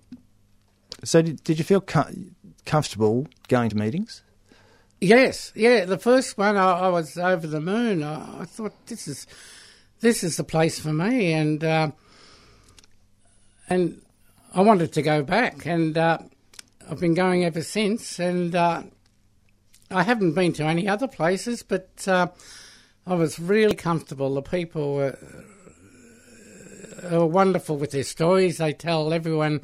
[1.04, 4.24] so did, did you feel com- comfortable going to meetings?
[5.00, 5.86] Yes, yeah.
[5.86, 8.04] The first one, I, I was over the moon.
[8.04, 9.26] I, I, thought this is
[10.00, 11.92] this is the place for me, and uh,
[13.68, 14.02] and
[14.54, 16.20] I wanted to go back, and uh,
[16.90, 18.20] I've been going ever since.
[18.20, 18.84] And uh,
[19.90, 22.28] I haven't been to any other places, but uh,
[23.12, 24.34] I was really comfortable.
[24.36, 25.18] The people were,
[27.12, 28.60] wonderful with their stories.
[28.60, 29.60] They tell everyone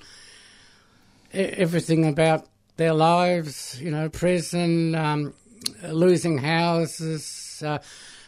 [1.32, 5.34] everything about their lives, you know, prison, um,
[5.88, 7.78] losing houses, uh,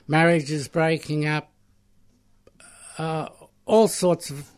[0.07, 1.51] marriages breaking up,
[2.97, 3.27] uh,
[3.65, 4.49] all sorts of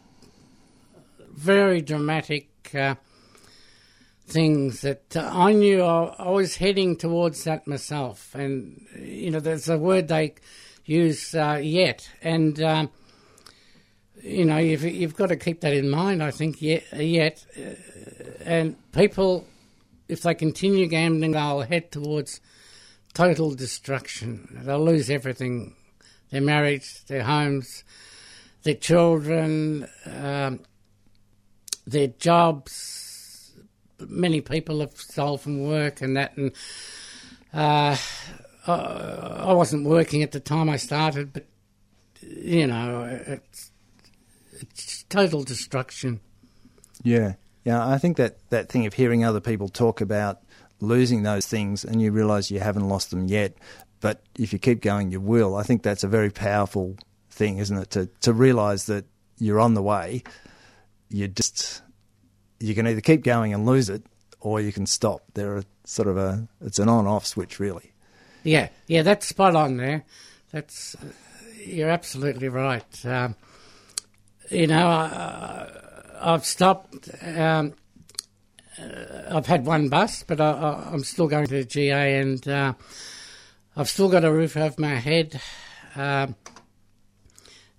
[1.34, 2.94] very dramatic uh,
[4.32, 8.34] things that uh, I knew I, I, was heading towards that myself.
[8.34, 10.36] And, you know, there's a word they
[10.86, 12.10] use uh, yet.
[12.22, 12.90] And, um,
[14.22, 16.84] you know, you've, you've got to keep that in mind, I think, yet.
[16.94, 17.46] yet.
[17.58, 17.76] Uh,
[18.46, 19.46] and people
[20.12, 22.42] if they continue gambling, they'll head towards
[23.14, 24.62] total destruction.
[24.66, 25.76] They'll lose everything
[26.32, 27.84] their marriage, their homes,
[28.64, 30.60] their children, um,
[31.88, 33.01] their jobs.
[34.08, 36.36] Many people have stolen work and that.
[36.38, 36.52] And
[37.54, 37.98] uh,
[38.68, 41.46] I wasn't working at the time I started, but
[42.22, 43.72] you know, it's,
[44.54, 46.20] it's total destruction.
[47.04, 47.34] Yeah,
[47.64, 47.88] yeah.
[47.88, 50.42] I think that that thing of hearing other people talk about
[50.80, 53.56] losing those things and you realise you haven't lost them yet,
[54.00, 55.56] but if you keep going, you will.
[55.56, 56.96] I think that's a very powerful
[57.30, 57.90] thing, isn't it?
[57.92, 59.06] To to realise that
[59.40, 60.24] you're on the way.
[61.10, 61.82] You just
[62.62, 64.04] you can either keep going and lose it,
[64.40, 65.24] or you can stop.
[65.34, 67.92] There are sort of a it's an on-off switch, really.
[68.44, 70.04] Yeah, yeah, that's spot on there.
[70.52, 70.96] That's
[71.66, 73.06] you're absolutely right.
[73.06, 73.36] Um,
[74.50, 75.70] you know, I,
[76.22, 77.10] have stopped.
[77.22, 77.74] Um,
[78.80, 82.74] uh, I've had one bus, but I, am still going to the GA, and uh,
[83.76, 85.40] I've still got a roof over my head.
[85.96, 86.36] Um,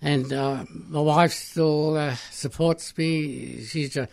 [0.01, 3.65] and uh, my wife still uh, supports me.
[3.65, 4.09] She's a,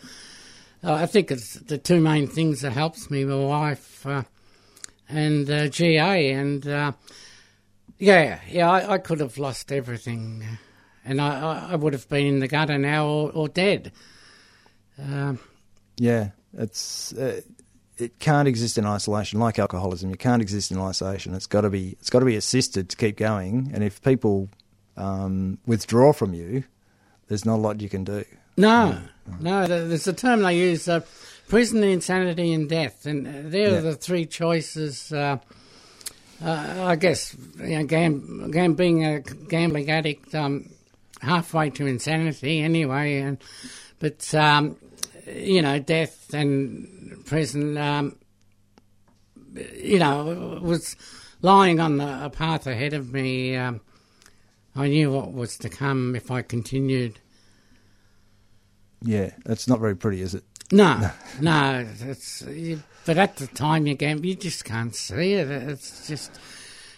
[0.82, 4.22] uh, I think it's the two main things that helps me: my wife uh,
[5.08, 6.32] and GA.
[6.32, 6.64] And
[7.98, 10.42] yeah, yeah, I, I, could have lost everything,
[11.04, 13.92] and I, I, would have been in the gutter now or, or dead.
[14.98, 15.38] Um,
[15.98, 17.42] yeah, it's uh,
[17.98, 19.38] it can't exist in isolation.
[19.38, 21.34] Like alcoholism, you can't exist in isolation.
[21.34, 23.70] It's got to be it's got to be assisted to keep going.
[23.74, 24.48] And if people
[24.96, 26.64] um, withdraw from you,
[27.28, 28.24] there's not a lot you can do.
[28.56, 28.98] No,
[29.40, 29.66] no.
[29.66, 31.00] There's a term they use: uh,
[31.48, 33.80] prison, insanity, and death, and uh, they're yeah.
[33.80, 35.12] the three choices.
[35.12, 35.38] Uh,
[36.42, 40.70] uh, I guess you know, gam- gam- being a gambling addict, um,
[41.20, 43.38] halfway to insanity anyway, and
[43.98, 44.76] but um,
[45.26, 48.16] you know, death and prison, um,
[49.76, 50.96] you know, was
[51.42, 53.56] lying on the, path ahead of me.
[53.56, 53.80] Um,
[54.74, 57.18] I knew what was to come if I continued.
[59.02, 60.44] Yeah, it's not very pretty, is it?
[60.72, 61.10] No,
[61.40, 61.86] no.
[62.00, 62.44] It's,
[63.06, 65.50] but at the time you gamble, you just can't see it.
[65.50, 66.38] It's just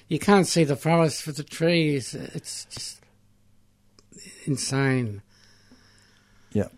[0.09, 2.15] you can't see the forest for the trees.
[2.15, 3.01] It's just
[4.45, 5.23] insane.
[6.53, 6.69] Yeah,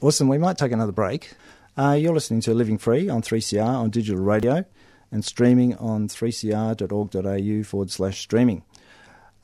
[0.00, 0.28] awesome.
[0.28, 1.32] We might take another break.
[1.76, 4.64] Uh, you're listening to Living Free on 3CR on digital radio
[5.10, 8.62] and streaming on 3cr.org.au forward slash streaming.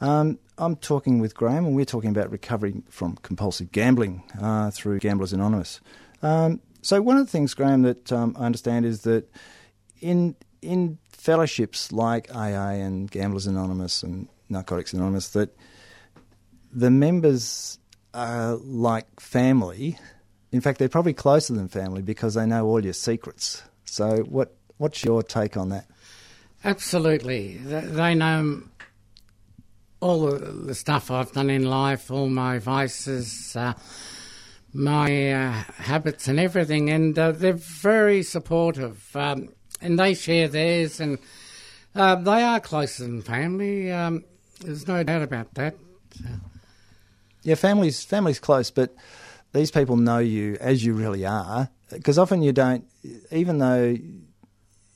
[0.01, 4.99] Um, I'm talking with Graham, and we're talking about recovering from compulsive gambling uh, through
[5.01, 5.81] Gamblers Anonymous.
[6.23, 9.31] Um, so, one of the things, Graham, that um, I understand is that
[10.01, 15.57] in in fellowships like AA and Gamblers Anonymous and Narcotics Anonymous, that
[16.73, 17.79] the members
[18.15, 19.99] are like family
[20.51, 23.63] in fact, they're probably closer than family because they know all your secrets.
[23.85, 25.87] So, what what's your take on that?
[26.65, 28.63] Absolutely, they know
[30.01, 33.75] all the stuff I've done in life, all my vices, uh,
[34.73, 39.15] my uh, habits, and everything, and uh, they're very supportive.
[39.15, 39.49] Um,
[39.81, 41.19] and they share theirs, and
[41.95, 43.91] uh, they are closer than family.
[43.91, 44.25] Um,
[44.61, 45.75] there's no doubt about that.
[47.43, 48.95] Yeah, family's family's close, but
[49.53, 52.85] these people know you as you really are, because often you don't,
[53.31, 53.97] even though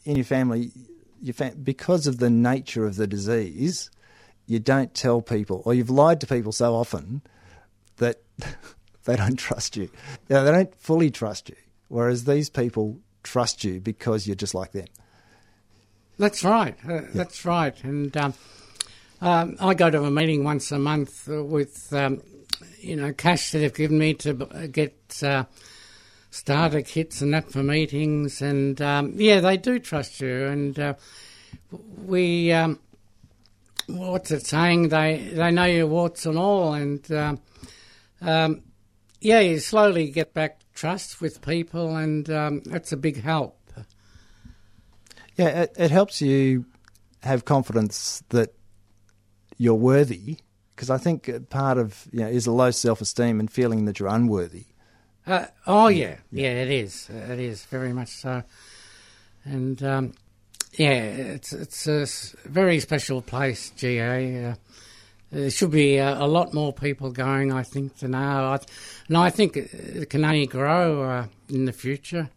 [0.04, 0.72] in your family,
[1.20, 3.90] your because of the nature of the disease,
[4.46, 7.22] you don't tell people, or you've lied to people so often
[7.96, 8.20] that
[9.04, 9.84] they don't trust you.
[9.84, 9.90] you
[10.36, 11.56] know, they don't fully trust you,
[11.88, 14.86] whereas these people trust you because you're just like them.
[16.18, 16.76] That's right.
[16.86, 17.00] Uh, yeah.
[17.14, 17.84] That's right.
[17.84, 18.34] And um,
[19.20, 22.22] um, I go to a meeting once a month with um,
[22.82, 24.34] you know, cash that they've given me to
[24.70, 25.44] get uh,
[26.30, 28.42] starter kits and that for meetings.
[28.42, 30.46] And um, yeah, they do trust you.
[30.46, 30.94] And uh,
[32.04, 32.80] we, um,
[33.98, 34.88] what's it saying?
[34.88, 36.74] They they know your warts and all.
[36.74, 37.40] And um,
[38.20, 38.62] um
[39.20, 43.58] yeah, you slowly get back trust with people, and um, that's a big help.
[45.36, 46.66] Yeah, it, it helps you
[47.22, 48.54] have confidence that
[49.56, 50.38] you're worthy
[50.74, 53.98] because I think part of you know, is a low self esteem and feeling that
[53.98, 54.66] you're unworthy.
[55.26, 56.16] Uh, oh yeah.
[56.32, 57.08] yeah, yeah, it is.
[57.08, 58.42] It is very much so,
[59.44, 60.14] and um,
[60.72, 62.06] yeah, it's it's a
[62.48, 64.46] very special place, GA.
[64.46, 64.54] Uh,
[65.30, 68.18] there should be a, a, lot more people going, I think, than know.
[68.18, 68.58] I,
[69.08, 72.28] and I think it can only grow uh, in the future.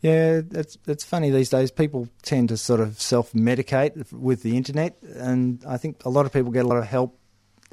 [0.00, 1.70] Yeah, it's it's funny these days.
[1.70, 6.26] People tend to sort of self medicate with the internet, and I think a lot
[6.26, 7.18] of people get a lot of help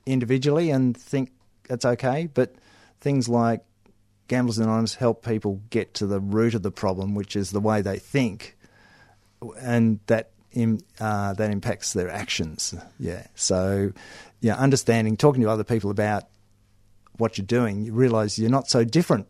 [0.05, 1.31] individually and think
[1.69, 2.27] it's okay.
[2.27, 2.55] But
[2.99, 3.63] things like
[4.27, 7.81] Gamblers Anonymous help people get to the root of the problem, which is the way
[7.81, 8.56] they think,
[9.59, 10.31] and that
[10.99, 12.73] uh, that impacts their actions.
[12.99, 13.27] Yeah.
[13.35, 13.91] So,
[14.41, 16.23] yeah, understanding, talking to other people about
[17.17, 19.27] what you're doing, you realise you're not so different.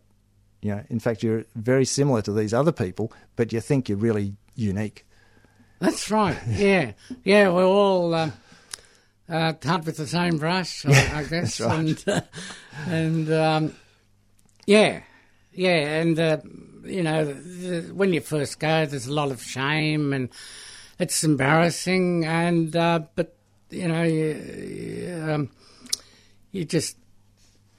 [0.62, 3.98] You know, in fact, you're very similar to these other people, but you think you're
[3.98, 5.06] really unique.
[5.80, 6.36] That's right.
[6.48, 6.92] Yeah,
[7.22, 7.50] yeah.
[7.50, 8.30] We're all uh,
[9.28, 11.60] uh, cut with the same brush, I, I guess.
[11.60, 11.78] right.
[11.78, 12.20] And uh,
[12.86, 13.74] and um,
[14.66, 15.02] yeah,
[15.52, 16.38] yeah, and uh,
[16.84, 17.24] you know,
[17.92, 20.28] when you first go, there's a lot of shame and
[20.98, 23.36] it's embarrassing, and uh, but
[23.70, 25.50] you know, you, you, um,
[26.50, 26.96] you just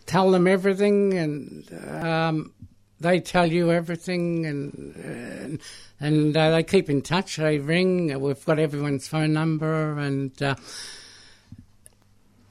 [0.05, 2.53] tell them everything, and um,
[2.99, 5.61] they tell you everything, and and,
[5.99, 7.35] and uh, they keep in touch.
[7.35, 8.17] They ring.
[8.21, 10.55] We've got everyone's phone number, and uh,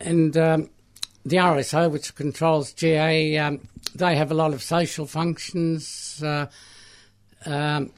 [0.01, 0.71] and um,
[1.25, 3.61] the RSO, which controls GA, um,
[3.95, 6.23] they have a lot of social functions.
[6.25, 6.47] Uh,
[7.45, 7.91] um,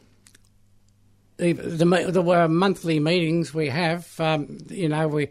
[1.36, 5.28] the, the, the uh, monthly meetings we have, um, you know, we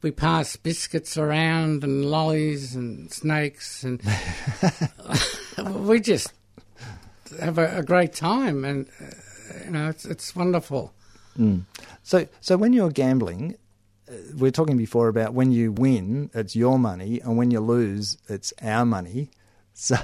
[0.00, 4.02] we pass biscuits around and lollies and snakes, and
[5.86, 6.32] we just
[7.38, 10.92] have a, a great time, and uh, you know, it's it's wonderful.
[11.38, 11.62] Mm.
[12.02, 13.56] So, so when you're gambling,
[14.36, 18.18] we are talking before about when you win, it's your money, and when you lose,
[18.28, 19.30] it's our money.
[19.74, 19.96] So,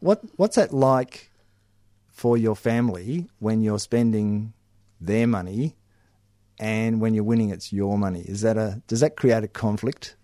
[0.00, 1.30] what what's that like
[2.08, 4.54] for your family when you're spending
[5.00, 5.76] their money,
[6.58, 8.22] and when you're winning, it's your money?
[8.22, 10.16] Is that a does that create a conflict?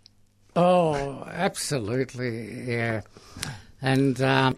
[0.57, 3.03] Oh, absolutely, yeah.
[3.81, 4.57] And um,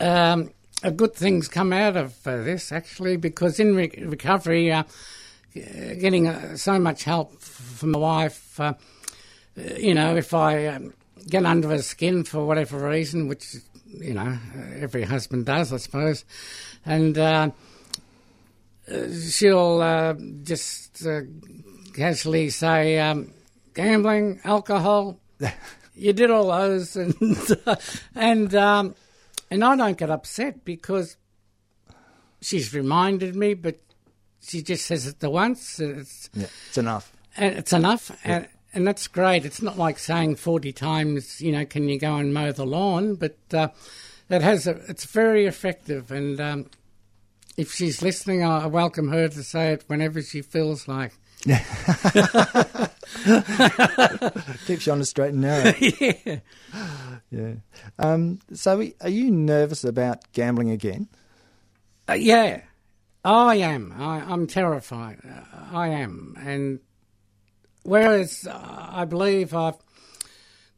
[0.00, 0.50] um,
[0.82, 4.84] a good things come out of uh, this actually, because in re- recovery, uh,
[5.54, 8.74] getting uh, so much help from my wife, uh,
[9.76, 10.94] you know, if I um,
[11.28, 14.38] get under her skin for whatever reason, which you know
[14.76, 16.24] every husband does, I suppose,
[16.84, 17.50] and uh,
[19.30, 21.06] she'll uh, just
[21.94, 23.32] casually say, um,
[23.74, 25.20] "Gambling, alcohol."
[25.94, 27.14] you did all those, and
[28.14, 28.94] and um,
[29.50, 31.16] and I don't get upset because
[32.40, 33.78] she's reminded me, but
[34.44, 35.80] she just says it the once.
[35.80, 37.12] It's, yeah, it's enough.
[37.36, 38.10] And it's enough.
[38.24, 38.36] Yeah.
[38.36, 39.44] And, and that's great.
[39.44, 43.14] It's not like saying 40 times, you know, can you go and mow the lawn?
[43.14, 43.68] But uh,
[44.28, 46.10] it has a, it's very effective.
[46.10, 46.70] And um,
[47.56, 51.12] if she's listening, I welcome her to say it whenever she feels like.
[54.66, 55.74] Keeps you on the straight and narrow.
[55.80, 56.38] yeah.
[57.30, 57.54] Yeah.
[57.98, 61.08] Um, so, are you nervous about gambling again?
[62.08, 62.62] Uh, yeah.
[63.24, 63.94] I am.
[63.96, 65.18] I, am terrified.
[65.24, 66.36] Uh, I am.
[66.40, 66.80] And
[67.82, 69.76] whereas uh, I believe I've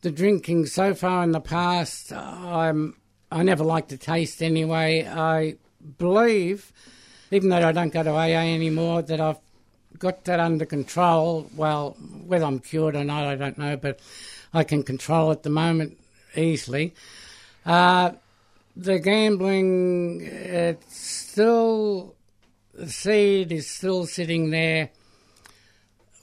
[0.02, 2.96] the drinking so far in the past, uh, I'm
[3.30, 5.04] I never like to taste anyway.
[5.04, 5.56] I
[5.98, 6.72] believe,
[7.32, 9.38] even though I don't go to AA anymore, that I've
[9.98, 11.50] got that under control.
[11.56, 14.00] Well, whether I'm cured or not, I don't know, but
[14.54, 15.98] I can control at the moment
[16.36, 16.94] easily.
[17.64, 18.12] Uh,
[18.76, 22.14] the gambling, it's still,
[22.76, 24.90] the seed is still sitting there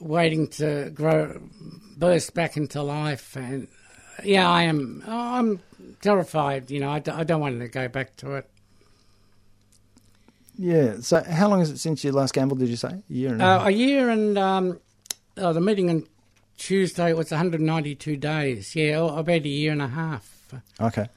[0.00, 1.40] waiting to grow,
[1.96, 3.36] burst back into life.
[3.36, 3.68] And
[4.22, 5.60] yeah, I am, I'm
[6.00, 8.50] terrified, you know, I d- I don't want to go back to it.
[10.56, 10.96] Yeah.
[11.00, 12.60] So, how long is it since you last gambled?
[12.60, 13.32] Did you say a year?
[13.32, 14.80] And a, uh, a year and um,
[15.36, 16.06] oh, the meeting on
[16.56, 18.76] Tuesday was 192 days.
[18.76, 20.54] Yeah, about a year and a half.
[20.80, 21.08] Okay.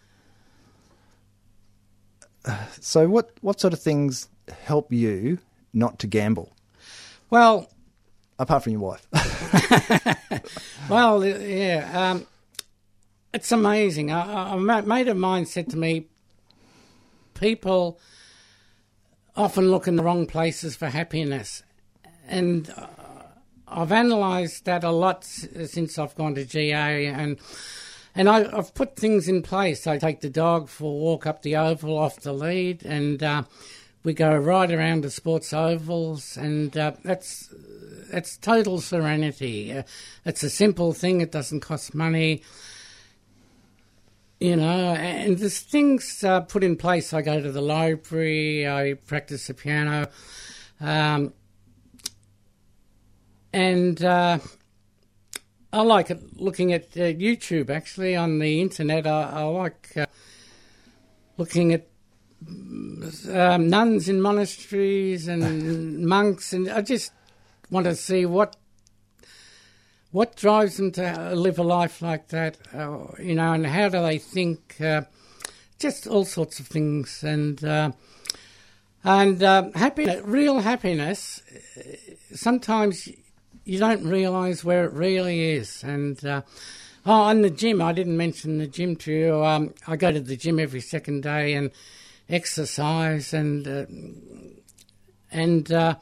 [2.79, 4.29] So, what what sort of things
[4.63, 5.39] help you
[5.73, 6.53] not to gamble?
[7.29, 7.69] Well,
[8.39, 9.07] apart from your wife.
[10.89, 12.27] well, yeah, um,
[13.33, 14.11] it's amazing.
[14.11, 16.07] A, a mate of mine said to me,
[17.33, 17.99] people
[19.35, 21.63] often look in the wrong places for happiness,
[22.27, 22.87] and uh,
[23.67, 27.39] I've analysed that a lot since I've gone to GA and.
[28.19, 29.85] And I, have put things in place.
[29.85, 33.43] I take the dog for a walk up the oval off the lead, and uh,
[34.07, 37.53] we go right around the sports ovals, and uh, that's
[38.09, 39.73] that's total serenity.
[39.73, 39.83] Uh,
[40.23, 42.41] it's a simple thing; it doesn't cost money,
[44.39, 44.93] you know.
[44.93, 47.11] And there's things uh, put in place.
[47.11, 48.65] I go to the library.
[48.65, 50.07] I practice the piano,
[50.79, 51.33] um,
[53.51, 54.39] and uh,
[55.73, 57.69] I like it looking at uh, YouTube.
[57.69, 60.05] Actually, on the internet, I, I like uh,
[61.35, 61.89] looking at
[62.45, 67.11] um, nuns in monasteries and monks, and I just
[67.69, 68.55] want to see what
[70.11, 72.57] what drives them to live a life like that?
[72.73, 74.79] Uh, you know, and how do they think?
[74.79, 75.01] Uh,
[75.79, 77.91] just all sorts of things, and uh,
[79.03, 81.41] and um, happiness, real happiness.
[82.33, 83.09] Sometimes
[83.63, 86.23] you don't realise where it really is, and.
[86.23, 86.41] Uh,
[87.07, 87.81] oh, and the gym.
[87.81, 89.43] I didn't mention the gym to you.
[89.43, 91.71] Um, I go to the gym every second day and
[92.29, 93.85] exercise and uh,
[95.31, 95.95] and uh,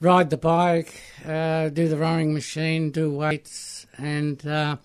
[0.00, 4.76] ride the bike, uh, do the rowing machine, do weights, and uh,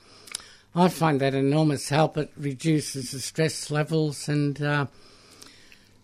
[0.76, 2.18] I find that enormous help.
[2.18, 4.88] It reduces the stress levels, and uh,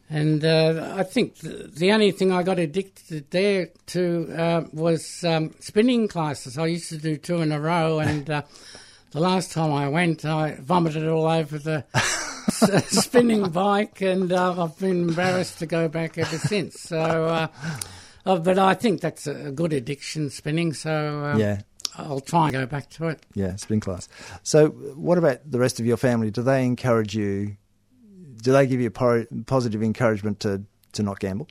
[0.10, 6.58] and I think the, only thing I got addicted there to was um, spinning classes.
[6.58, 8.44] I used to do two in a row, and
[9.12, 11.86] the last time I went, I vomited all over the.
[12.88, 16.82] spinning bike, and uh, I've been embarrassed to go back ever since.
[16.82, 17.48] So,
[18.26, 20.74] Oh, but I think that's a good addiction, spinning.
[20.74, 21.62] So um, yeah,
[21.98, 23.26] I'll try and go back to it.
[23.34, 24.08] Yeah, spin class.
[24.44, 26.32] So, what about the rest of your family?
[26.32, 27.58] Do they encourage you?
[28.42, 31.48] Do they give you positive encouragement to to not gamble?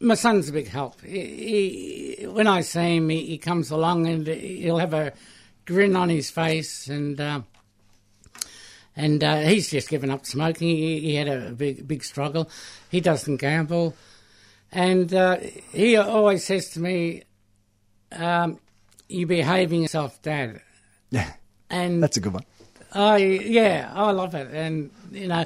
[0.00, 1.00] My son's a big help.
[1.00, 5.12] He, he, when I see him, he, he, comes along and he'll have a
[5.68, 7.42] grin on his face, and uh,
[8.96, 10.68] and uh, he's just given up smoking.
[10.68, 12.50] He, he, had a big big struggle.
[12.90, 13.94] He doesn't gamble.
[14.72, 15.38] And uh,
[15.72, 17.24] he always says to me,
[18.12, 18.58] um,
[19.08, 20.62] "You behaving yourself, Dad."
[21.10, 21.32] Yeah,
[21.70, 22.44] and that's a good one.
[22.92, 25.44] I yeah, I love it, and you know,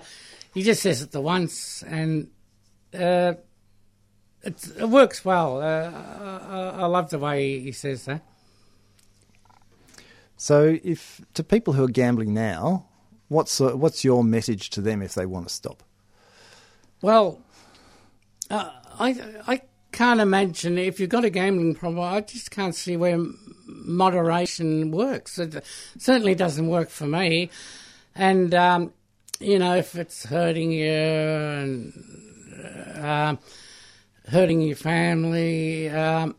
[0.55, 2.31] he just says it the once, and
[2.95, 3.35] uh,
[4.43, 5.61] it, it, works well.
[5.61, 8.23] Uh, I, I, love the way he says that.
[10.43, 12.89] So, if to people who are gambling now,
[13.29, 15.85] what's uh, what's your message to them if they want to stop?
[17.01, 17.41] Well,
[18.51, 19.11] uh, I
[19.47, 19.63] I
[19.93, 22.03] can't imagine if you've got a gambling problem.
[22.03, 23.25] I just can't see where
[23.67, 25.39] moderation works.
[25.39, 25.65] It
[25.97, 27.49] certainly doesn't work for me.
[28.17, 28.93] And um,
[29.39, 31.93] you know, if it's hurting you and
[32.97, 33.37] uh,
[34.27, 36.35] hurting your family, um,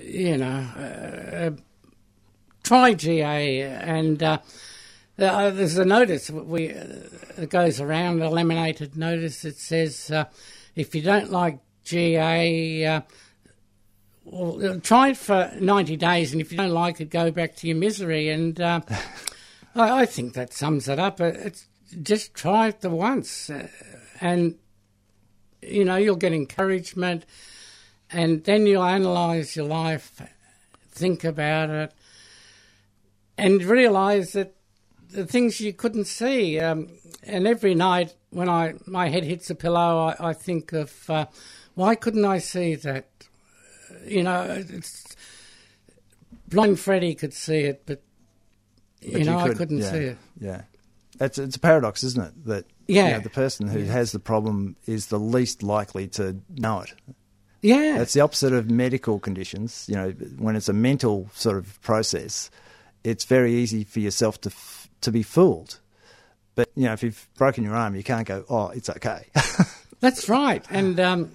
[0.00, 1.50] you know, uh,
[2.70, 4.22] try GA and.
[4.22, 4.38] Uh,
[5.18, 10.24] uh, there's a notice we uh, goes around, a laminated notice that says uh,
[10.74, 13.00] if you don't like GA, uh,
[14.24, 17.66] well, try it for 90 days, and if you don't like it, go back to
[17.66, 18.30] your misery.
[18.30, 18.80] And uh,
[19.74, 21.20] I, I, think that sums it up.
[21.20, 21.68] It's
[22.02, 23.68] just try it the once, uh,
[24.22, 24.54] and
[25.60, 27.26] you know you'll get encouragement,
[28.10, 30.22] and then you'll analyse your life,
[30.92, 31.92] think about it,
[33.40, 34.54] and realise that
[35.10, 36.60] the things you couldn't see.
[36.60, 36.88] Um,
[37.22, 41.26] and every night when I my head hits the pillow, I, I think of uh,
[41.74, 43.08] why couldn't I see that?
[44.06, 44.64] You know,
[46.48, 48.02] blind Freddie could see it, but
[49.00, 50.18] you but know you could, I couldn't yeah, see it.
[50.40, 50.62] Yeah,
[51.20, 52.44] it's it's a paradox, isn't it?
[52.46, 53.92] That yeah, you know, the person who yeah.
[53.92, 56.94] has the problem is the least likely to know it.
[57.62, 59.86] Yeah, that's the opposite of medical conditions.
[59.88, 62.50] You know, when it's a mental sort of process,
[63.04, 65.80] it's very easy for yourself to f- to be fooled
[66.60, 69.26] but you know, if you've broken your arm, you can't go, "Oh, it's okay."
[70.00, 70.62] That's right.
[70.68, 71.30] And um,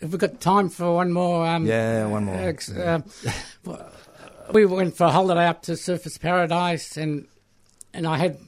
[0.00, 1.46] have we got time for one more?
[1.46, 2.54] Um, yeah, one more.
[2.76, 3.00] Uh,
[4.52, 7.28] we went for a holiday up to Surfers Paradise, and
[7.94, 8.38] and I had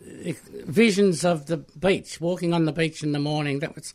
[0.00, 3.58] visions of the beach, walking on the beach in the morning.
[3.58, 3.92] That was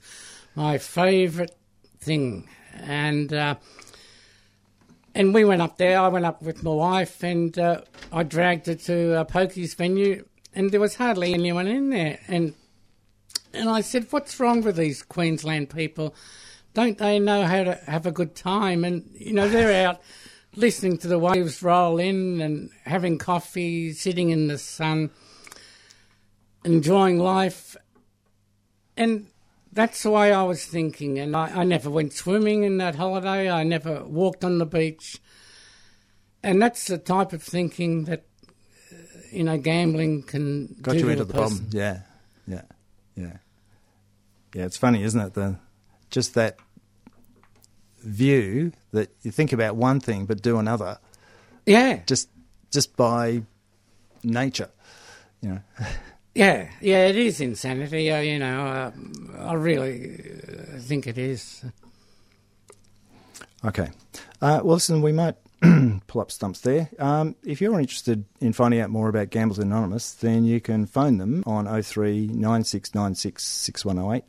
[0.54, 1.56] my favourite
[2.00, 3.34] thing, and.
[3.34, 3.56] Uh,
[5.16, 6.00] and we went up there.
[6.00, 10.26] I went up with my wife, and uh, I dragged her to a pokies venue,
[10.54, 12.20] and there was hardly anyone in there.
[12.28, 12.54] And
[13.54, 16.14] and I said, "What's wrong with these Queensland people?
[16.74, 20.02] Don't they know how to have a good time?" And you know, they're out
[20.54, 25.12] listening to the waves roll in and having coffee, sitting in the sun,
[26.66, 27.78] enjoying life.
[28.98, 29.28] And
[29.76, 31.20] that's the way I was thinking.
[31.20, 33.52] And I, I never went swimming in that holiday.
[33.52, 35.20] I never walked on the beach.
[36.42, 38.26] And that's the type of thinking that
[38.92, 38.96] uh,
[39.32, 41.68] you know, gambling can got you into the problem.
[41.72, 42.02] Yeah,
[42.48, 42.62] yeah,
[43.16, 43.38] yeah,
[44.54, 44.66] yeah.
[44.66, 45.34] It's funny, isn't it?
[45.34, 45.58] The
[46.10, 46.58] just that
[48.02, 51.00] view that you think about one thing but do another.
[51.66, 52.30] Yeah, just
[52.72, 53.42] just by
[54.24, 54.70] nature,
[55.42, 55.62] you know.
[56.36, 58.12] Yeah, yeah, it is insanity.
[58.12, 58.92] Uh, you know, uh,
[59.40, 61.64] I really uh, think it is.
[63.64, 63.90] Okay.
[64.42, 65.36] Uh, well, listen, we might
[66.08, 66.90] pull up stumps there.
[67.00, 71.18] Um, if you're interested in finding out more about Gamblers Anonymous, then you can phone
[71.18, 74.26] them on 03 9696 6108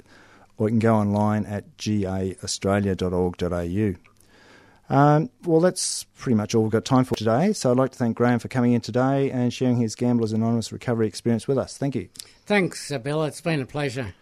[0.59, 4.16] or you can go online at gaaustralia.org.au.
[4.89, 7.53] Um, well, that's pretty much all we've got time for today.
[7.53, 10.71] So I'd like to thank Graham for coming in today and sharing his Gamblers Anonymous
[10.71, 11.77] recovery experience with us.
[11.77, 12.09] Thank you.
[12.45, 13.25] Thanks, Bill.
[13.25, 14.15] It's been a pleasure.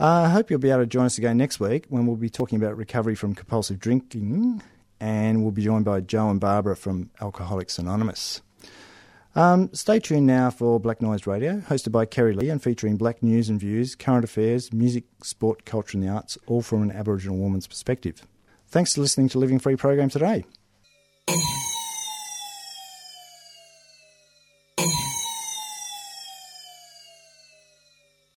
[0.00, 2.30] Uh, I hope you'll be able to join us again next week when we'll be
[2.30, 4.62] talking about recovery from compulsive drinking,
[5.00, 8.40] and we'll be joined by Joe and Barbara from Alcoholics Anonymous.
[9.34, 13.22] Um, stay tuned now for Black Noise Radio, hosted by Kerry Lee and featuring black
[13.22, 17.36] news and views, current affairs, music, sport, culture, and the arts, all from an Aboriginal
[17.36, 18.26] woman's perspective.
[18.70, 20.44] Thanks for listening to Living Free program today.